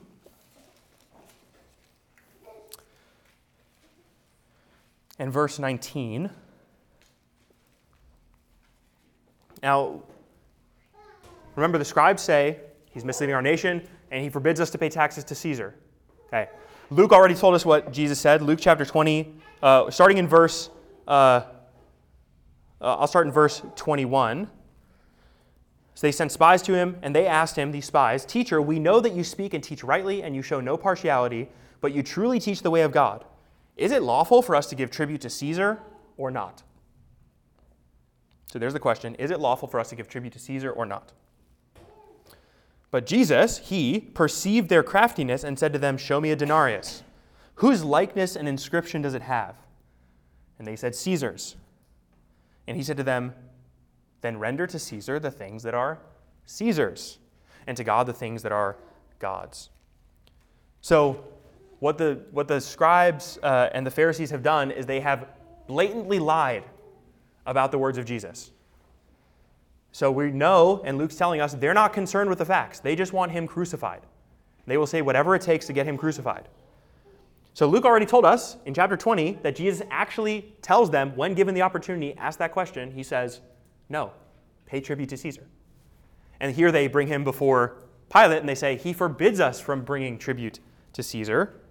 [5.19, 6.30] And verse 19.
[9.63, 10.01] Now,
[11.56, 12.60] remember, the scribes say
[12.91, 15.75] he's misleading our nation and he forbids us to pay taxes to Caesar.
[16.28, 16.49] Okay.
[16.89, 18.41] Luke already told us what Jesus said.
[18.41, 20.69] Luke chapter 20, uh, starting in verse,
[21.08, 21.12] uh,
[22.82, 24.47] uh, I'll start in verse 21.
[25.95, 28.99] So they sent spies to him, and they asked him, these spies, Teacher, we know
[28.99, 31.47] that you speak and teach rightly, and you show no partiality,
[31.80, 33.23] but you truly teach the way of God.
[33.77, 35.79] Is it lawful for us to give tribute to Caesar
[36.17, 36.63] or not?
[38.47, 40.85] So there's the question Is it lawful for us to give tribute to Caesar or
[40.85, 41.11] not?
[42.91, 47.03] But Jesus, he perceived their craftiness and said to them, Show me a denarius.
[47.55, 49.55] Whose likeness and inscription does it have?
[50.57, 51.57] And they said, Caesar's.
[52.67, 53.33] And he said to them,
[54.21, 55.99] Then render to Caesar the things that are
[56.45, 57.17] Caesar's,
[57.67, 58.77] and to God the things that are
[59.19, 59.69] God's.
[60.79, 61.23] So,
[61.86, 65.28] what the, what the scribes uh, and the Pharisees have done is they have
[65.67, 66.63] blatantly lied
[67.45, 68.50] about the words of Jesus.
[69.91, 72.80] So we know, and Luke's telling us, they're not concerned with the facts.
[72.80, 74.02] They just want him crucified.
[74.65, 76.48] They will say whatever it takes to get him crucified.
[77.54, 81.54] So Luke already told us in chapter 20 that Jesus actually tells them, when given
[81.54, 82.89] the opportunity, ask that question.
[82.89, 83.41] He says,
[83.89, 84.12] No,
[84.65, 85.45] pay tribute to Caesar.
[86.39, 87.78] And here they bring him before
[88.12, 90.60] Pilate and they say, He forbids us from bringing tribute
[90.93, 91.62] to Caesar.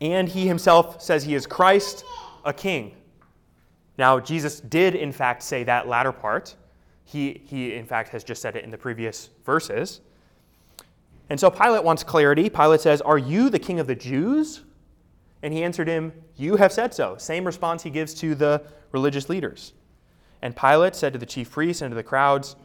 [0.00, 2.04] And he himself says he is Christ,
[2.44, 2.96] a king.
[3.98, 6.56] Now, Jesus did, in fact, say that latter part.
[7.04, 10.00] He, he, in fact, has just said it in the previous verses.
[11.28, 12.48] And so Pilate wants clarity.
[12.48, 14.62] Pilate says, Are you the king of the Jews?
[15.42, 17.16] And he answered him, You have said so.
[17.18, 19.74] Same response he gives to the religious leaders.
[20.42, 22.56] And Pilate said to the chief priests and to the crowds,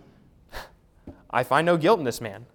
[1.29, 2.45] I find no guilt in this man.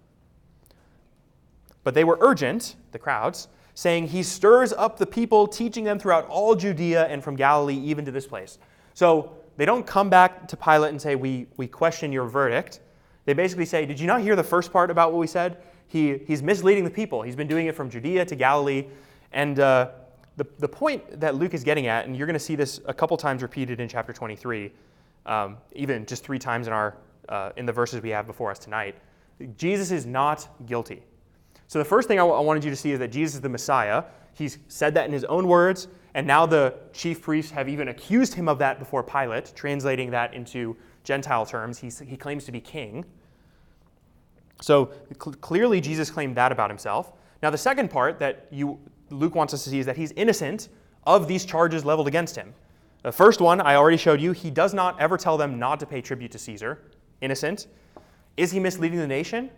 [1.83, 6.27] But they were urgent, the crowds, saying, He stirs up the people, teaching them throughout
[6.27, 8.57] all Judea and from Galilee even to this place.
[8.93, 12.79] So they don't come back to Pilate and say, we, we question your verdict.
[13.25, 15.57] They basically say, Did you not hear the first part about what we said?
[15.87, 17.21] He, he's misleading the people.
[17.21, 18.87] He's been doing it from Judea to Galilee.
[19.33, 19.91] And uh,
[20.37, 22.93] the, the point that Luke is getting at, and you're going to see this a
[22.93, 24.71] couple times repeated in chapter 23,
[25.25, 26.95] um, even just three times in, our,
[27.29, 28.95] uh, in the verses we have before us tonight,
[29.57, 31.03] Jesus is not guilty.
[31.71, 33.39] So the first thing I, w- I wanted you to see is that Jesus is
[33.39, 34.03] the Messiah.
[34.33, 35.87] He's said that in his own words.
[36.15, 40.33] And now the chief priests have even accused him of that before Pilate, translating that
[40.33, 41.77] into Gentile terms.
[41.77, 43.05] He's, he claims to be king.
[44.59, 47.13] So cl- clearly, Jesus claimed that about himself.
[47.41, 48.77] Now, the second part that you,
[49.09, 50.67] Luke wants us to see is that he's innocent
[51.05, 52.53] of these charges leveled against him.
[53.03, 55.85] The first one I already showed you, he does not ever tell them not to
[55.85, 56.79] pay tribute to Caesar.
[57.21, 57.67] Innocent.
[58.35, 59.49] Is he misleading the nation?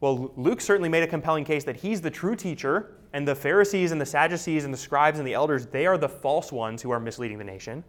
[0.00, 3.90] Well, Luke certainly made a compelling case that he's the true teacher and the Pharisees
[3.90, 6.90] and the Sadducees and the scribes and the elders, they are the false ones who
[6.90, 7.82] are misleading the nation.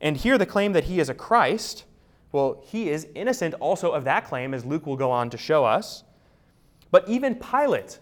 [0.00, 1.84] And here, the claim that he is a Christ,
[2.32, 5.64] well, he is innocent also of that claim, as Luke will go on to show
[5.64, 6.04] us.
[6.90, 7.98] But even Pilate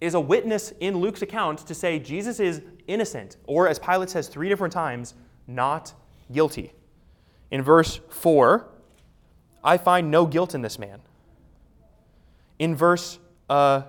[0.00, 4.28] is a witness in Luke's account to say Jesus is innocent, or as Pilate says
[4.28, 5.14] three different times,
[5.46, 5.94] not
[6.32, 6.72] guilty.
[7.50, 8.68] In verse 4,
[9.62, 11.00] I find no guilt in this man.
[12.58, 13.82] In verse uh,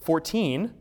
[0.00, 0.72] 14,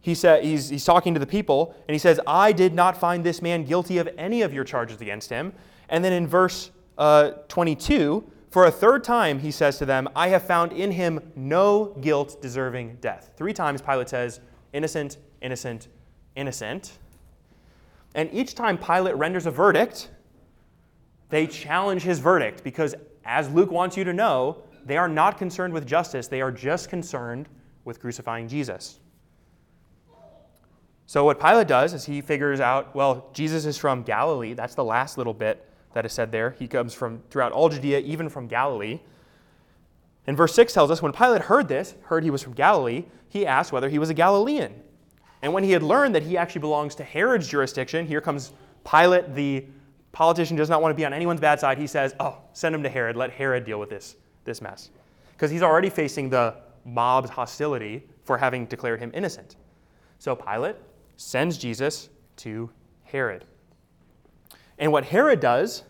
[0.00, 3.24] he said, he's, he's talking to the people, and he says, I did not find
[3.24, 5.52] this man guilty of any of your charges against him.
[5.88, 10.28] And then in verse uh, 22, For a third time, he says to them, I
[10.28, 13.32] have found in him no guilt deserving death.
[13.36, 14.40] Three times Pilate says,
[14.72, 15.88] innocent, innocent,
[16.36, 16.98] innocent.
[18.14, 20.10] And each time Pilate renders a verdict,
[21.28, 25.72] they challenge his verdict because, as Luke wants you to know, they are not concerned
[25.72, 27.48] with justice, they are just concerned
[27.84, 29.00] with crucifying Jesus.
[31.06, 34.52] So, what Pilate does is he figures out, well, Jesus is from Galilee.
[34.52, 36.50] That's the last little bit that is said there.
[36.58, 39.00] He comes from throughout all Judea, even from Galilee.
[40.26, 43.46] And verse 6 tells us when Pilate heard this, heard he was from Galilee, he
[43.46, 44.74] asked whether he was a Galilean.
[45.40, 48.52] And when he had learned that he actually belongs to Herod's jurisdiction, here comes
[48.84, 49.64] Pilate, the
[50.12, 51.78] politician does not want to be on anyone's bad side.
[51.78, 53.16] He says, Oh, send him to Herod.
[53.16, 54.16] Let Herod deal with this,
[54.48, 54.90] this mess.
[55.32, 59.56] Because he's already facing the mob's hostility for having declared him innocent.
[60.18, 60.76] So Pilate
[61.16, 62.08] sends Jesus
[62.38, 62.70] to
[63.04, 63.44] Herod.
[64.78, 65.84] And what Herod does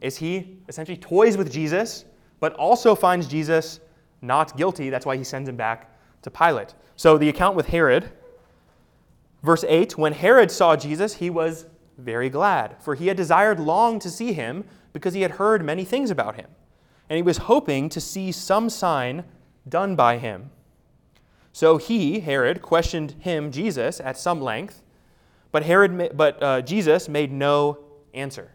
[0.00, 2.04] is he essentially toys with Jesus,
[2.40, 3.80] but also finds Jesus
[4.20, 4.90] not guilty.
[4.90, 6.74] That's why he sends him back to Pilate.
[6.96, 8.10] So the account with Herod,
[9.42, 11.66] verse 8 when Herod saw Jesus, he was
[11.98, 15.84] very glad, for he had desired long to see him because he had heard many
[15.84, 16.46] things about him.
[17.08, 19.24] And he was hoping to see some sign
[19.68, 20.50] done by him.
[21.52, 24.82] So he, Herod, questioned him, Jesus, at some length,
[25.50, 27.78] but, Herod, but uh, Jesus made no
[28.14, 28.50] answer.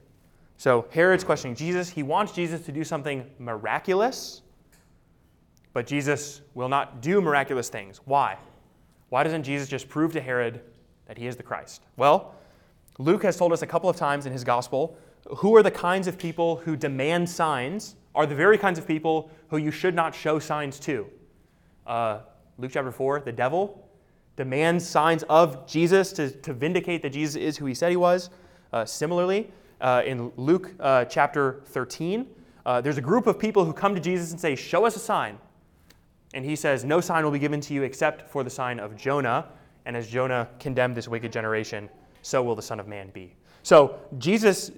[0.57, 1.89] So Herod's questioning Jesus.
[1.89, 4.41] He wants Jesus to do something miraculous,
[5.73, 8.01] but Jesus will not do miraculous things.
[8.05, 8.37] Why?
[9.09, 10.61] Why doesn't Jesus just prove to Herod
[11.05, 11.83] that he is the Christ?
[11.95, 12.33] Well,
[12.97, 14.97] Luke has told us a couple of times in his gospel
[15.37, 19.29] who are the kinds of people who demand signs are the very kinds of people
[19.49, 21.07] who you should not show signs to.
[21.85, 22.19] Uh,
[22.57, 23.87] Luke chapter 4, the devil
[24.35, 28.29] demands signs of Jesus to, to vindicate that Jesus is who he said he was.
[28.71, 32.27] Uh, similarly, uh, in Luke uh, chapter 13,
[32.65, 34.99] uh, there's a group of people who come to Jesus and say, Show us a
[34.99, 35.37] sign.
[36.33, 38.95] And he says, No sign will be given to you except for the sign of
[38.95, 39.47] Jonah.
[39.85, 41.89] And as Jonah condemned this wicked generation,
[42.21, 43.35] so will the Son of Man be.
[43.67, 44.71] So Jesus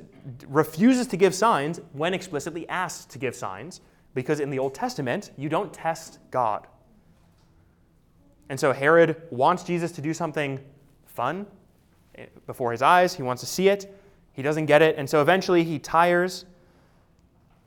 [0.48, 3.82] refuses to give signs when explicitly asked to give signs,
[4.16, 6.66] because in the Old Testament, you don't test God.
[8.50, 10.60] And so Herod wants Jesus to do something
[11.06, 11.46] fun
[12.48, 13.14] before his eyes.
[13.14, 13.96] He wants to see it.
[14.34, 14.96] He doesn't get it.
[14.98, 16.46] And so eventually he tires.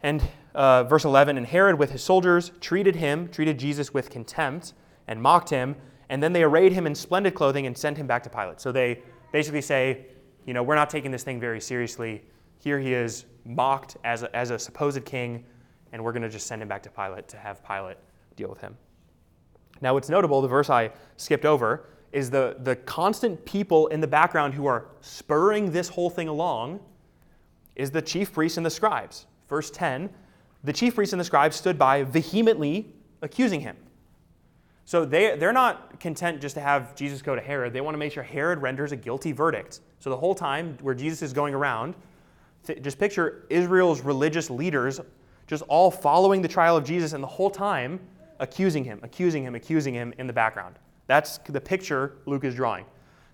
[0.03, 0.21] And
[0.57, 4.73] uh, verse 11 And Herod with his soldiers treated him, treated Jesus with contempt,
[5.07, 5.77] and mocked him.
[6.09, 8.61] And then they arrayed him in splendid clothing and sent him back to Pilate.
[8.61, 10.07] So they basically say,
[10.47, 12.23] you know, we're not taking this thing very seriously.
[12.59, 15.45] Here he is mocked as a, as a supposed king,
[15.93, 17.97] and we're going to just send him back to Pilate to have Pilate
[18.37, 18.77] deal with him.
[19.81, 24.07] Now, what's notable, the verse I skipped over, is the, the constant people in the
[24.07, 26.81] background who are spurring this whole thing along
[27.75, 29.27] is the chief priests and the scribes.
[29.49, 30.11] Verse 10
[30.65, 33.77] the chief priests and the scribes stood by vehemently accusing him.
[34.85, 37.73] So they, they're not content just to have Jesus go to Herod.
[37.73, 39.81] They want to make sure Herod renders a guilty verdict.
[40.01, 41.95] So the whole time where Jesus is going around,
[42.81, 45.01] just picture Israel's religious leaders
[45.47, 48.01] just all following the trial of Jesus and the whole time
[48.41, 50.77] accusing him, accusing him, accusing him in the background.
[51.07, 52.85] That's the picture Luke is drawing.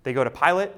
[0.03, 0.73] They go to Pilate,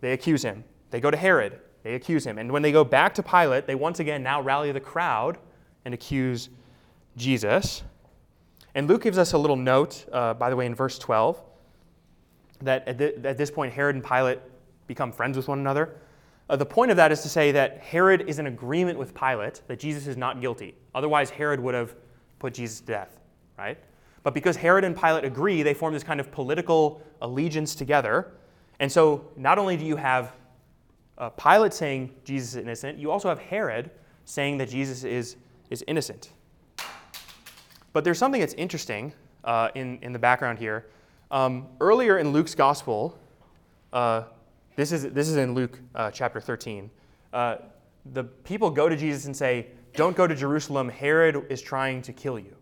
[0.00, 0.64] they accuse him.
[0.90, 2.38] They go to Herod, they accuse him.
[2.38, 5.38] And when they go back to Pilate, they once again now rally the crowd
[5.84, 6.50] and accuse
[7.16, 7.82] Jesus.
[8.76, 11.42] And Luke gives us a little note, uh, by the way, in verse 12,
[12.60, 14.38] that at, th- at, this point Herod and Pilate
[14.86, 15.96] become friends with one another.
[16.48, 19.62] Uh, the point of that is to say that Herod is in agreement with Pilate
[19.66, 20.76] that Jesus is not guilty.
[20.94, 21.96] Otherwise, Herod would have
[22.38, 23.18] put Jesus to death
[23.58, 23.78] right?
[24.22, 28.32] But because Herod and Pilate agree, they form this kind of political allegiance together.
[28.80, 30.32] And so not only do you have
[31.18, 33.90] uh, Pilate saying Jesus is innocent, you also have Herod
[34.24, 35.36] saying that Jesus is,
[35.70, 36.30] is innocent.
[37.96, 40.84] But there's something that's interesting uh, in, in the background here.
[41.30, 43.18] Um, earlier in Luke's gospel,
[43.90, 44.24] uh,
[44.74, 46.90] this, is, this is in Luke uh, chapter 13,
[47.32, 47.56] uh,
[48.12, 52.12] the people go to Jesus and say, Don't go to Jerusalem, Herod is trying to
[52.12, 52.54] kill you.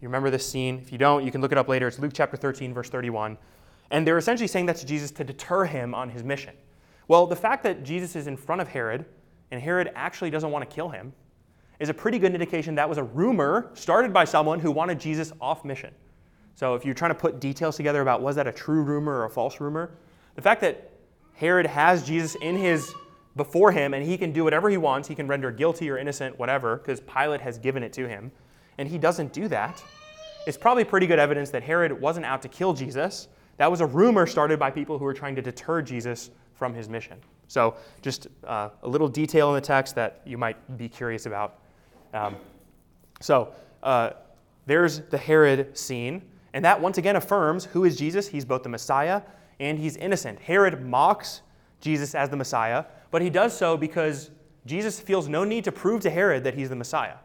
[0.00, 0.80] You remember this scene?
[0.82, 1.86] If you don't, you can look it up later.
[1.86, 3.38] It's Luke chapter 13, verse 31.
[3.92, 6.56] And they're essentially saying that to Jesus to deter him on his mission.
[7.06, 9.04] Well, the fact that Jesus is in front of Herod
[9.52, 11.12] and Herod actually doesn't want to kill him
[11.84, 15.32] is a pretty good indication that was a rumor started by someone who wanted Jesus
[15.38, 15.92] off mission.
[16.54, 19.24] So if you're trying to put details together about was that a true rumor or
[19.26, 19.90] a false rumor,
[20.34, 20.92] the fact that
[21.34, 22.94] Herod has Jesus in his
[23.36, 26.38] before him and he can do whatever he wants, he can render guilty or innocent,
[26.38, 28.32] whatever, because Pilate has given it to him,
[28.78, 29.82] and he doesn't do that,
[30.46, 33.28] it's probably pretty good evidence that Herod wasn't out to kill Jesus.
[33.58, 36.88] That was a rumor started by people who were trying to deter Jesus from his
[36.88, 37.18] mission.
[37.46, 41.58] So, just uh, a little detail in the text that you might be curious about
[42.14, 42.36] Um,
[43.20, 43.52] so
[43.82, 44.10] uh,
[44.64, 46.22] there's the Herod scene,
[46.54, 48.28] and that once again affirms who is Jesus.
[48.28, 49.20] He's both the Messiah
[49.60, 50.38] and he's innocent.
[50.40, 51.42] Herod mocks
[51.80, 54.30] Jesus as the Messiah, but he does so because
[54.66, 57.16] Jesus feels no need to prove to Herod that he's the Messiah.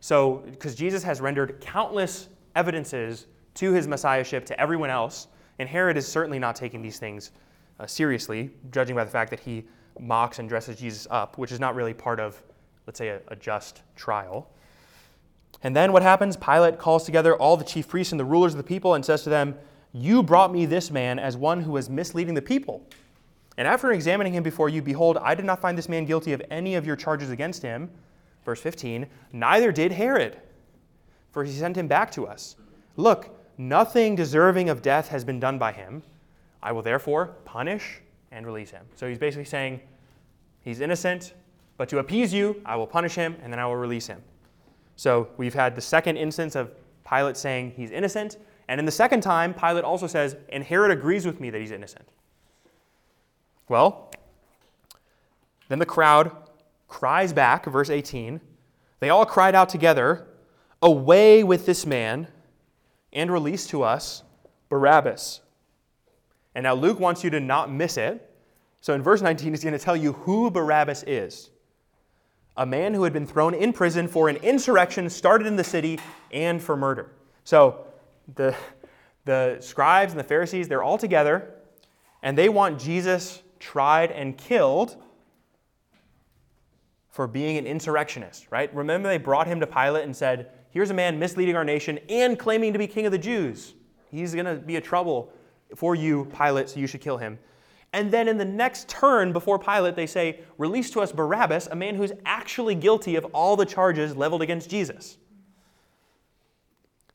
[0.00, 5.96] So, because Jesus has rendered countless evidences to his messiahship to everyone else, and Herod
[5.96, 7.30] is certainly not taking these things
[7.80, 9.64] uh, seriously, judging by the fact that he
[10.00, 12.42] mocks and dresses Jesus up, which is not really part of,
[12.86, 14.50] let's say, a, a just trial.
[15.62, 16.36] And then what happens?
[16.36, 19.22] Pilate calls together all the chief priests and the rulers of the people and says
[19.22, 19.56] to them,
[19.92, 22.86] You brought me this man as one who was misleading the people.
[23.56, 26.42] And after examining him before you, behold, I did not find this man guilty of
[26.50, 27.90] any of your charges against him.
[28.44, 30.38] Verse 15, neither did Herod,
[31.30, 32.56] for he sent him back to us.
[32.96, 36.02] Look, nothing deserving of death has been done by him.
[36.62, 38.00] I will therefore punish
[38.32, 38.84] and release him.
[38.96, 39.80] So he's basically saying
[40.60, 41.32] he's innocent,
[41.76, 44.22] but to appease you, I will punish him and then I will release him.
[44.96, 46.70] So we've had the second instance of
[47.08, 48.38] Pilate saying he's innocent.
[48.68, 51.72] And in the second time, Pilate also says, and Herod agrees with me that he's
[51.72, 52.08] innocent.
[53.68, 54.10] Well,
[55.68, 56.30] then the crowd
[56.88, 58.40] cries back, verse 18.
[59.00, 60.28] They all cried out together,
[60.82, 62.28] Away with this man,
[63.12, 64.22] and release to us
[64.68, 65.40] Barabbas.
[66.54, 68.30] And now Luke wants you to not miss it.
[68.80, 71.50] So in verse 19, he's going to tell you who Barabbas is
[72.56, 75.98] a man who had been thrown in prison for an insurrection started in the city
[76.30, 77.10] and for murder.
[77.44, 77.86] So
[78.34, 78.54] the,
[79.24, 81.54] the scribes and the Pharisees, they're all together,
[82.22, 84.96] and they want Jesus tried and killed
[87.10, 88.74] for being an insurrectionist, right?
[88.74, 92.36] Remember, they brought him to Pilate and said, Here's a man misleading our nation and
[92.36, 93.74] claiming to be king of the Jews.
[94.10, 95.32] He's going to be a trouble
[95.76, 97.38] for you, Pilate, so you should kill him.
[97.94, 101.76] And then in the next turn before Pilate, they say, Release to us Barabbas, a
[101.76, 105.16] man who's actually guilty of all the charges leveled against Jesus.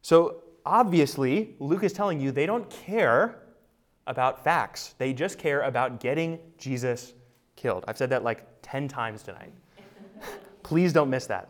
[0.02, 3.42] So obviously, Luke is telling you they don't care
[4.08, 7.14] about facts, they just care about getting Jesus
[7.58, 7.84] killed.
[7.86, 9.52] I've said that like 10 times tonight.
[10.64, 11.50] Please don't miss that.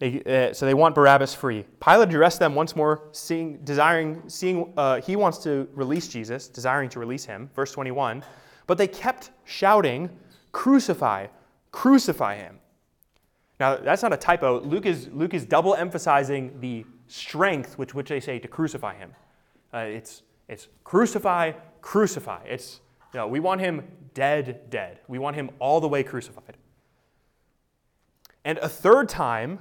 [0.00, 1.66] They, uh, so they want Barabbas free.
[1.78, 6.88] Pilate addressed them once more, seeing, desiring, seeing uh, he wants to release Jesus, desiring
[6.88, 7.50] to release him.
[7.54, 8.24] Verse 21.
[8.66, 10.08] But they kept shouting,
[10.52, 11.26] "Crucify,
[11.70, 12.58] crucify him!"
[13.58, 14.60] Now that's not a typo.
[14.60, 19.12] Luke is Luke is double emphasizing the strength with which they say to crucify him.
[19.74, 22.42] Uh, it's it's crucify, crucify.
[22.46, 22.80] It's
[23.12, 25.00] you know, we want him dead, dead.
[25.08, 26.56] We want him all the way crucified.
[28.44, 29.58] And a third time,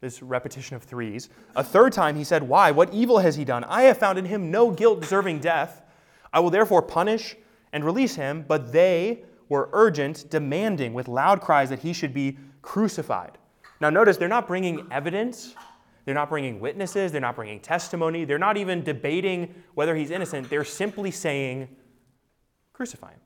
[0.00, 1.28] this repetition of threes.
[1.56, 2.70] A third time he said, Why?
[2.70, 3.64] What evil has he done?
[3.64, 5.82] I have found in him no guilt deserving death.
[6.32, 7.36] I will therefore punish
[7.72, 8.44] and release him.
[8.48, 13.36] But they were urgent, demanding with loud cries that he should be crucified.
[13.80, 15.54] Now, notice they're not bringing evidence,
[16.04, 20.48] they're not bringing witnesses, they're not bringing testimony, they're not even debating whether he's innocent.
[20.48, 21.68] They're simply saying,
[22.72, 23.20] Crucify him.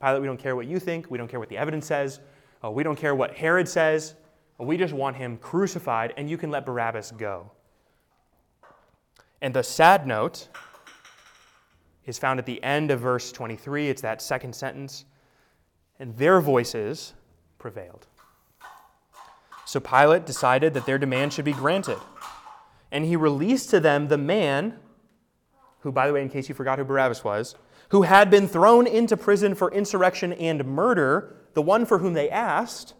[0.00, 2.20] Pilate, we don't care what you think, we don't care what the evidence says,
[2.62, 4.14] uh, we don't care what Herod says.
[4.58, 7.50] We just want him crucified, and you can let Barabbas go.
[9.42, 10.48] And the sad note
[12.06, 13.88] is found at the end of verse 23.
[13.88, 15.04] It's that second sentence.
[15.98, 17.14] And their voices
[17.58, 18.06] prevailed.
[19.64, 21.98] So Pilate decided that their demand should be granted.
[22.92, 24.78] And he released to them the man,
[25.80, 27.56] who, by the way, in case you forgot who Barabbas was,
[27.88, 32.30] who had been thrown into prison for insurrection and murder, the one for whom they
[32.30, 32.94] asked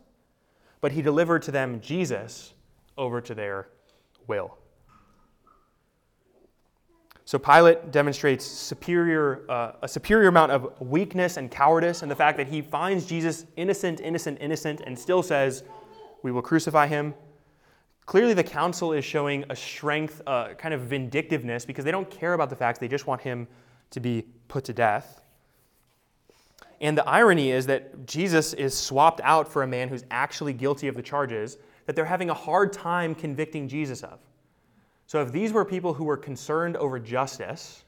[0.85, 2.53] but he delivered to them Jesus
[2.99, 3.69] over to their
[4.27, 4.59] will.
[7.25, 12.37] So Pilate demonstrates superior, uh, a superior amount of weakness and cowardice in the fact
[12.37, 15.65] that he finds Jesus innocent, innocent, innocent, and still says,
[16.23, 17.15] We will crucify him.
[18.05, 22.35] Clearly, the council is showing a strength, uh, kind of vindictiveness, because they don't care
[22.35, 23.49] about the facts, they just want him
[23.89, 25.24] to be put to death.
[26.81, 30.89] And the irony is that Jesus is swapped out for a man who's actually guilty
[30.89, 34.19] of the charges that they're having a hard time convicting Jesus of.
[35.07, 37.85] So if these were people who were concerned over justice,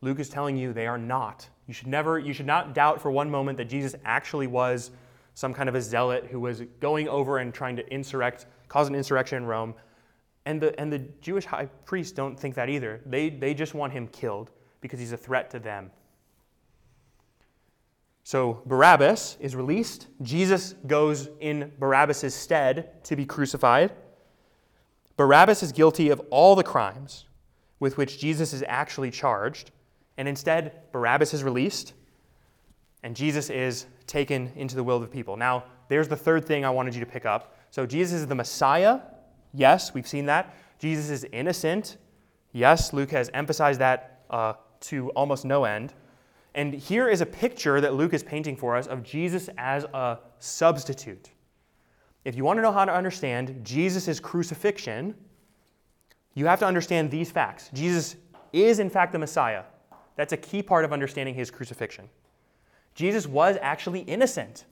[0.00, 1.48] Luke is telling you they are not.
[1.66, 4.90] You should never you should not doubt for one moment that Jesus actually was
[5.34, 8.94] some kind of a zealot who was going over and trying to insurrect, cause an
[8.94, 9.74] insurrection in Rome.
[10.44, 13.00] And the, and the Jewish high priests don't think that either.
[13.06, 14.50] They, they just want him killed
[14.80, 15.90] because he's a threat to them.
[18.24, 20.06] So Barabbas is released.
[20.22, 23.92] Jesus goes in Barabbas' stead to be crucified.
[25.16, 27.26] Barabbas is guilty of all the crimes
[27.80, 29.72] with which Jesus is actually charged.
[30.16, 31.94] And instead, Barabbas is released,
[33.02, 35.36] and Jesus is taken into the will of the people.
[35.36, 37.56] Now, there's the third thing I wanted you to pick up.
[37.70, 39.00] So Jesus is the Messiah.
[39.52, 40.54] Yes, we've seen that.
[40.78, 41.96] Jesus is innocent.
[42.52, 45.94] Yes, Luke has emphasized that uh, to almost no end.
[46.54, 50.18] And here is a picture that Luke is painting for us of Jesus as a
[50.38, 51.30] substitute.
[52.24, 55.14] If you want to know how to understand Jesus' crucifixion,
[56.34, 57.70] you have to understand these facts.
[57.72, 58.16] Jesus
[58.52, 59.64] is, in fact, the Messiah.
[60.16, 62.08] That's a key part of understanding his crucifixion.
[62.94, 64.66] Jesus was actually innocent.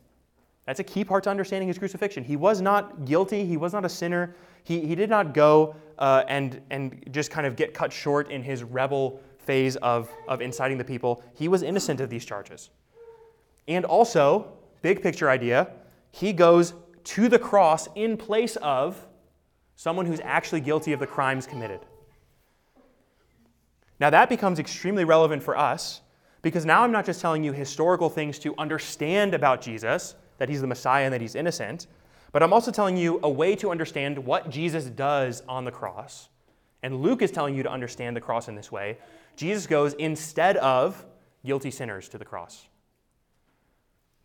[0.67, 2.23] That's a key part to understanding his crucifixion.
[2.23, 4.37] He was not guilty, he was not a sinner.
[4.63, 8.43] He, he did not go uh, and, and just kind of get cut short in
[8.43, 9.21] his rebel
[9.51, 11.25] phase of, of inciting the people.
[11.35, 12.71] He was innocent of these charges.
[13.67, 15.73] And also, big picture idea,
[16.13, 16.73] he goes
[17.03, 19.05] to the cross in place of
[19.75, 21.81] someone who's actually guilty of the crimes committed.
[23.99, 26.01] Now, that becomes extremely relevant for us
[26.43, 30.61] because now I'm not just telling you historical things to understand about Jesus, that he's
[30.61, 31.89] the Messiah and that he's innocent,
[32.31, 36.29] but I'm also telling you a way to understand what Jesus does on the cross.
[36.85, 38.99] And Luke is telling you to understand the cross in this way.
[39.37, 41.05] Jesus goes instead of
[41.45, 42.69] guilty sinners to the cross.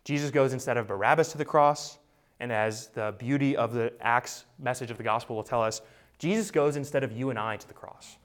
[0.04, 1.98] Jesus goes instead of Barabbas to the cross,
[2.38, 5.80] and as the beauty of the Acts message of the gospel will tell us,
[6.18, 8.16] Jesus goes instead of you and I to the cross.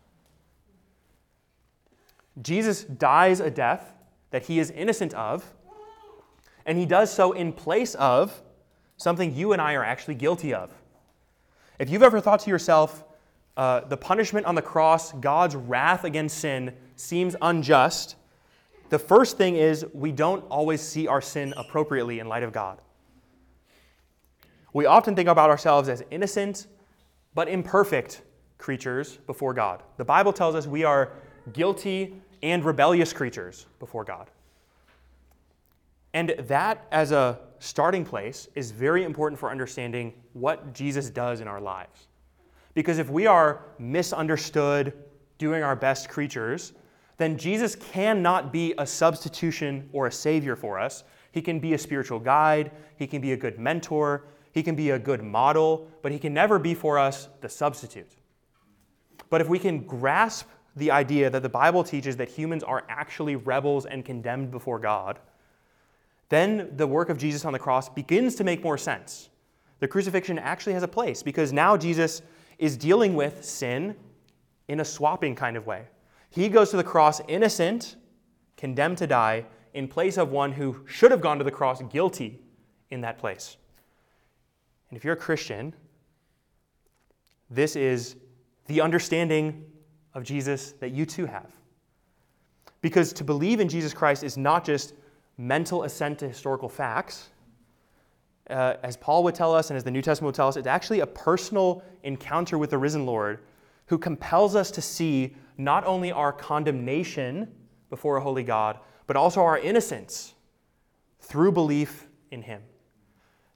[2.42, 3.96] Jesus dies a death
[4.32, 5.54] that he is innocent of,
[6.66, 8.42] and he does so in place of
[8.98, 10.72] something you and I are actually guilty of.
[11.80, 13.04] If you've ever thought to yourself,
[13.58, 18.16] uh, the punishment on the cross, God's wrath against sin, seems unjust,
[18.92, 22.80] the first thing is we don't always see our sin appropriately in light of God.
[24.74, 26.68] We often think about ourselves as innocent
[27.34, 28.22] but imperfect
[28.58, 29.82] creatures before God.
[29.96, 31.14] The Bible tells us we are
[31.54, 34.30] guilty and rebellious creatures before God.
[36.14, 41.48] And that, as a starting place, is very important for understanding what Jesus does in
[41.48, 42.08] our lives.
[42.74, 44.94] Because if we are misunderstood,
[45.38, 46.74] doing our best creatures,
[47.18, 51.04] then Jesus cannot be a substitution or a savior for us.
[51.32, 54.92] He can be a spiritual guide, he can be a good mentor, he can be
[54.92, 58.12] a good model, but he can never be for us the substitute.
[59.30, 63.36] But if we can grasp the idea that the Bible teaches that humans are actually
[63.36, 65.20] rebels and condemned before God,
[66.30, 69.30] then the work of Jesus on the cross begins to make more sense.
[69.80, 72.22] The crucifixion actually has a place because now Jesus
[72.62, 73.96] is dealing with sin
[74.68, 75.84] in a swapping kind of way.
[76.30, 77.98] He goes to the cross innocent,
[78.56, 82.40] condemned to die, in place of one who should have gone to the cross guilty
[82.92, 83.58] in that place.
[84.90, 85.74] And if you're a Christian,
[87.50, 88.16] this is
[88.68, 89.66] the understanding
[90.14, 91.52] of Jesus that you too have.
[92.82, 94.94] Because to believe in Jesus Christ is not just
[95.38, 97.30] mental assent to historical facts.
[98.52, 100.68] Uh, as Paul would tell us and as the New Testament would tell us, it's
[100.68, 103.40] actually a personal encounter with the risen Lord
[103.88, 107.48] who compels us to see not only our condemnation
[107.90, 110.34] before a holy God, but also our innocence
[111.20, 112.62] through belief in Him.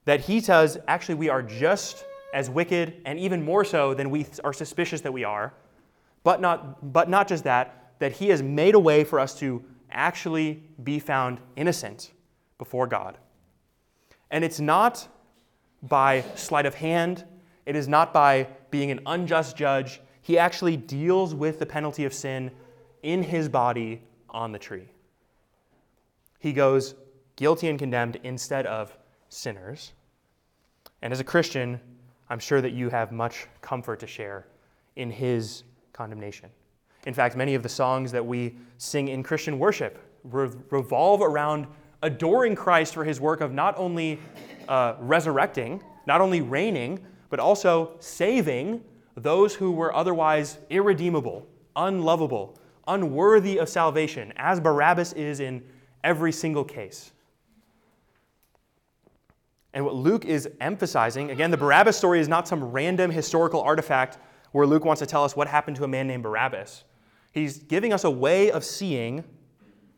[0.04, 4.26] That He says, actually, we are just as wicked and even more so than we
[4.44, 5.54] are suspicious that we are
[6.26, 9.62] but not, but not just that, that He has made a way for us to
[9.92, 12.10] actually be found innocent
[12.58, 13.16] before God.
[14.30, 15.08] And it's not
[15.82, 17.24] by sleight of hand,
[17.64, 20.00] it is not by being an unjust judge.
[20.22, 22.50] He actually deals with the penalty of sin
[23.02, 24.88] in His body on the tree.
[26.38, 26.94] He goes
[27.36, 28.96] guilty and condemned instead of
[29.28, 29.92] sinners.
[31.02, 31.80] And as a Christian,
[32.28, 34.46] I'm sure that you have much comfort to share
[34.96, 36.50] in His condemnation.
[37.06, 41.66] In fact, many of the songs that we sing in Christian worship re- revolve around
[42.02, 44.20] adoring Christ for his work of not only
[44.68, 48.82] uh, resurrecting, not only reigning, but also saving
[49.16, 55.62] those who were otherwise irredeemable, unlovable, unworthy of salvation, as Barabbas is in
[56.04, 57.12] every single case.
[59.72, 64.18] And what Luke is emphasizing, again, the Barabbas story is not some random historical artifact
[64.52, 66.84] where Luke wants to tell us what happened to a man named Barabbas.
[67.32, 69.24] He's giving us a way of seeing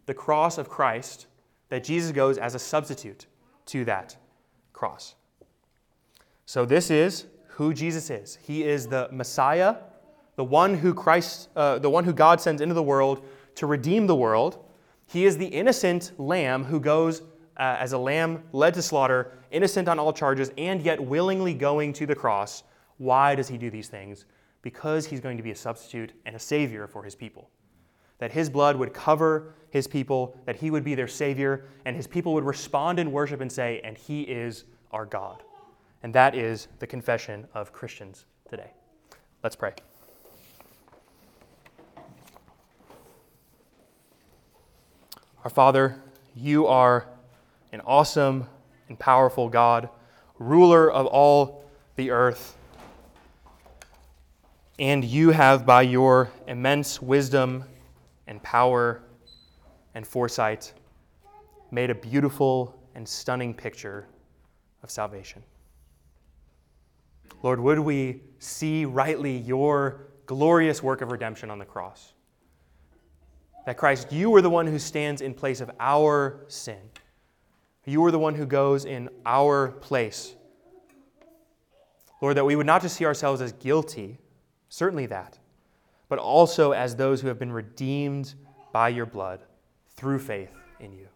[0.06, 1.26] the cross of Christ
[1.68, 3.26] that Jesus goes as a substitute
[3.66, 4.16] to that
[4.72, 5.14] cross.
[6.46, 8.38] So, this is who Jesus is.
[8.42, 9.76] He is the Messiah,
[10.36, 13.24] the one who Christ, uh, the one who God sends into the world
[13.56, 14.64] to redeem the world.
[15.06, 17.20] He is the innocent lamb who goes
[17.56, 21.92] uh, as a lamb led to slaughter, innocent on all charges, and yet willingly going
[21.94, 22.62] to the cross.
[22.98, 24.24] Why does he do these things?
[24.62, 27.50] because he's going to be a substitute and a savior for his people.
[28.18, 32.06] That his blood would cover his people, that he would be their savior, and his
[32.06, 35.42] people would respond in worship and say, And he is our God.
[36.02, 38.70] And that is the confession of Christians today.
[39.42, 39.74] Let's pray.
[45.44, 45.96] Our Father,
[46.34, 47.06] you are
[47.72, 48.46] an awesome
[48.88, 49.88] and powerful God,
[50.38, 51.64] ruler of all
[51.96, 52.56] the earth.
[54.78, 57.64] And you have, by your immense wisdom
[58.28, 59.02] and power
[59.94, 60.72] and foresight,
[61.72, 64.06] made a beautiful and stunning picture
[64.84, 65.42] of salvation.
[67.42, 72.12] Lord, would we see rightly your glorious work of redemption on the cross?
[73.66, 76.78] That Christ, you are the one who stands in place of our sin.
[77.84, 80.34] You are the one who goes in our place.
[82.20, 84.18] Lord, that we would not just see ourselves as guilty,
[84.68, 85.37] certainly that,
[86.08, 88.34] but also as those who have been redeemed
[88.72, 89.40] by your blood
[89.96, 91.08] through faith in you.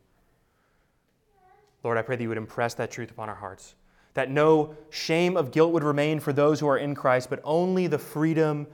[1.84, 3.74] Lord, I pray that you would impress that truth upon our hearts,
[4.14, 7.86] that no shame of guilt would remain for those who are in Christ, but only
[7.86, 8.66] the freedom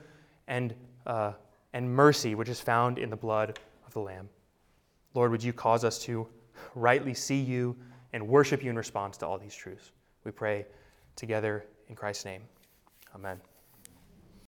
[0.46, 0.74] and,
[1.06, 1.32] uh,
[1.72, 4.28] and mercy which is found in the blood of the Lamb.
[5.14, 6.26] Lord, would you cause us to
[6.74, 7.76] rightly see you
[8.12, 9.92] and worship you in response to all these truths?
[10.24, 10.66] We pray
[11.16, 12.42] together in Christ's name.
[13.14, 13.40] Amen.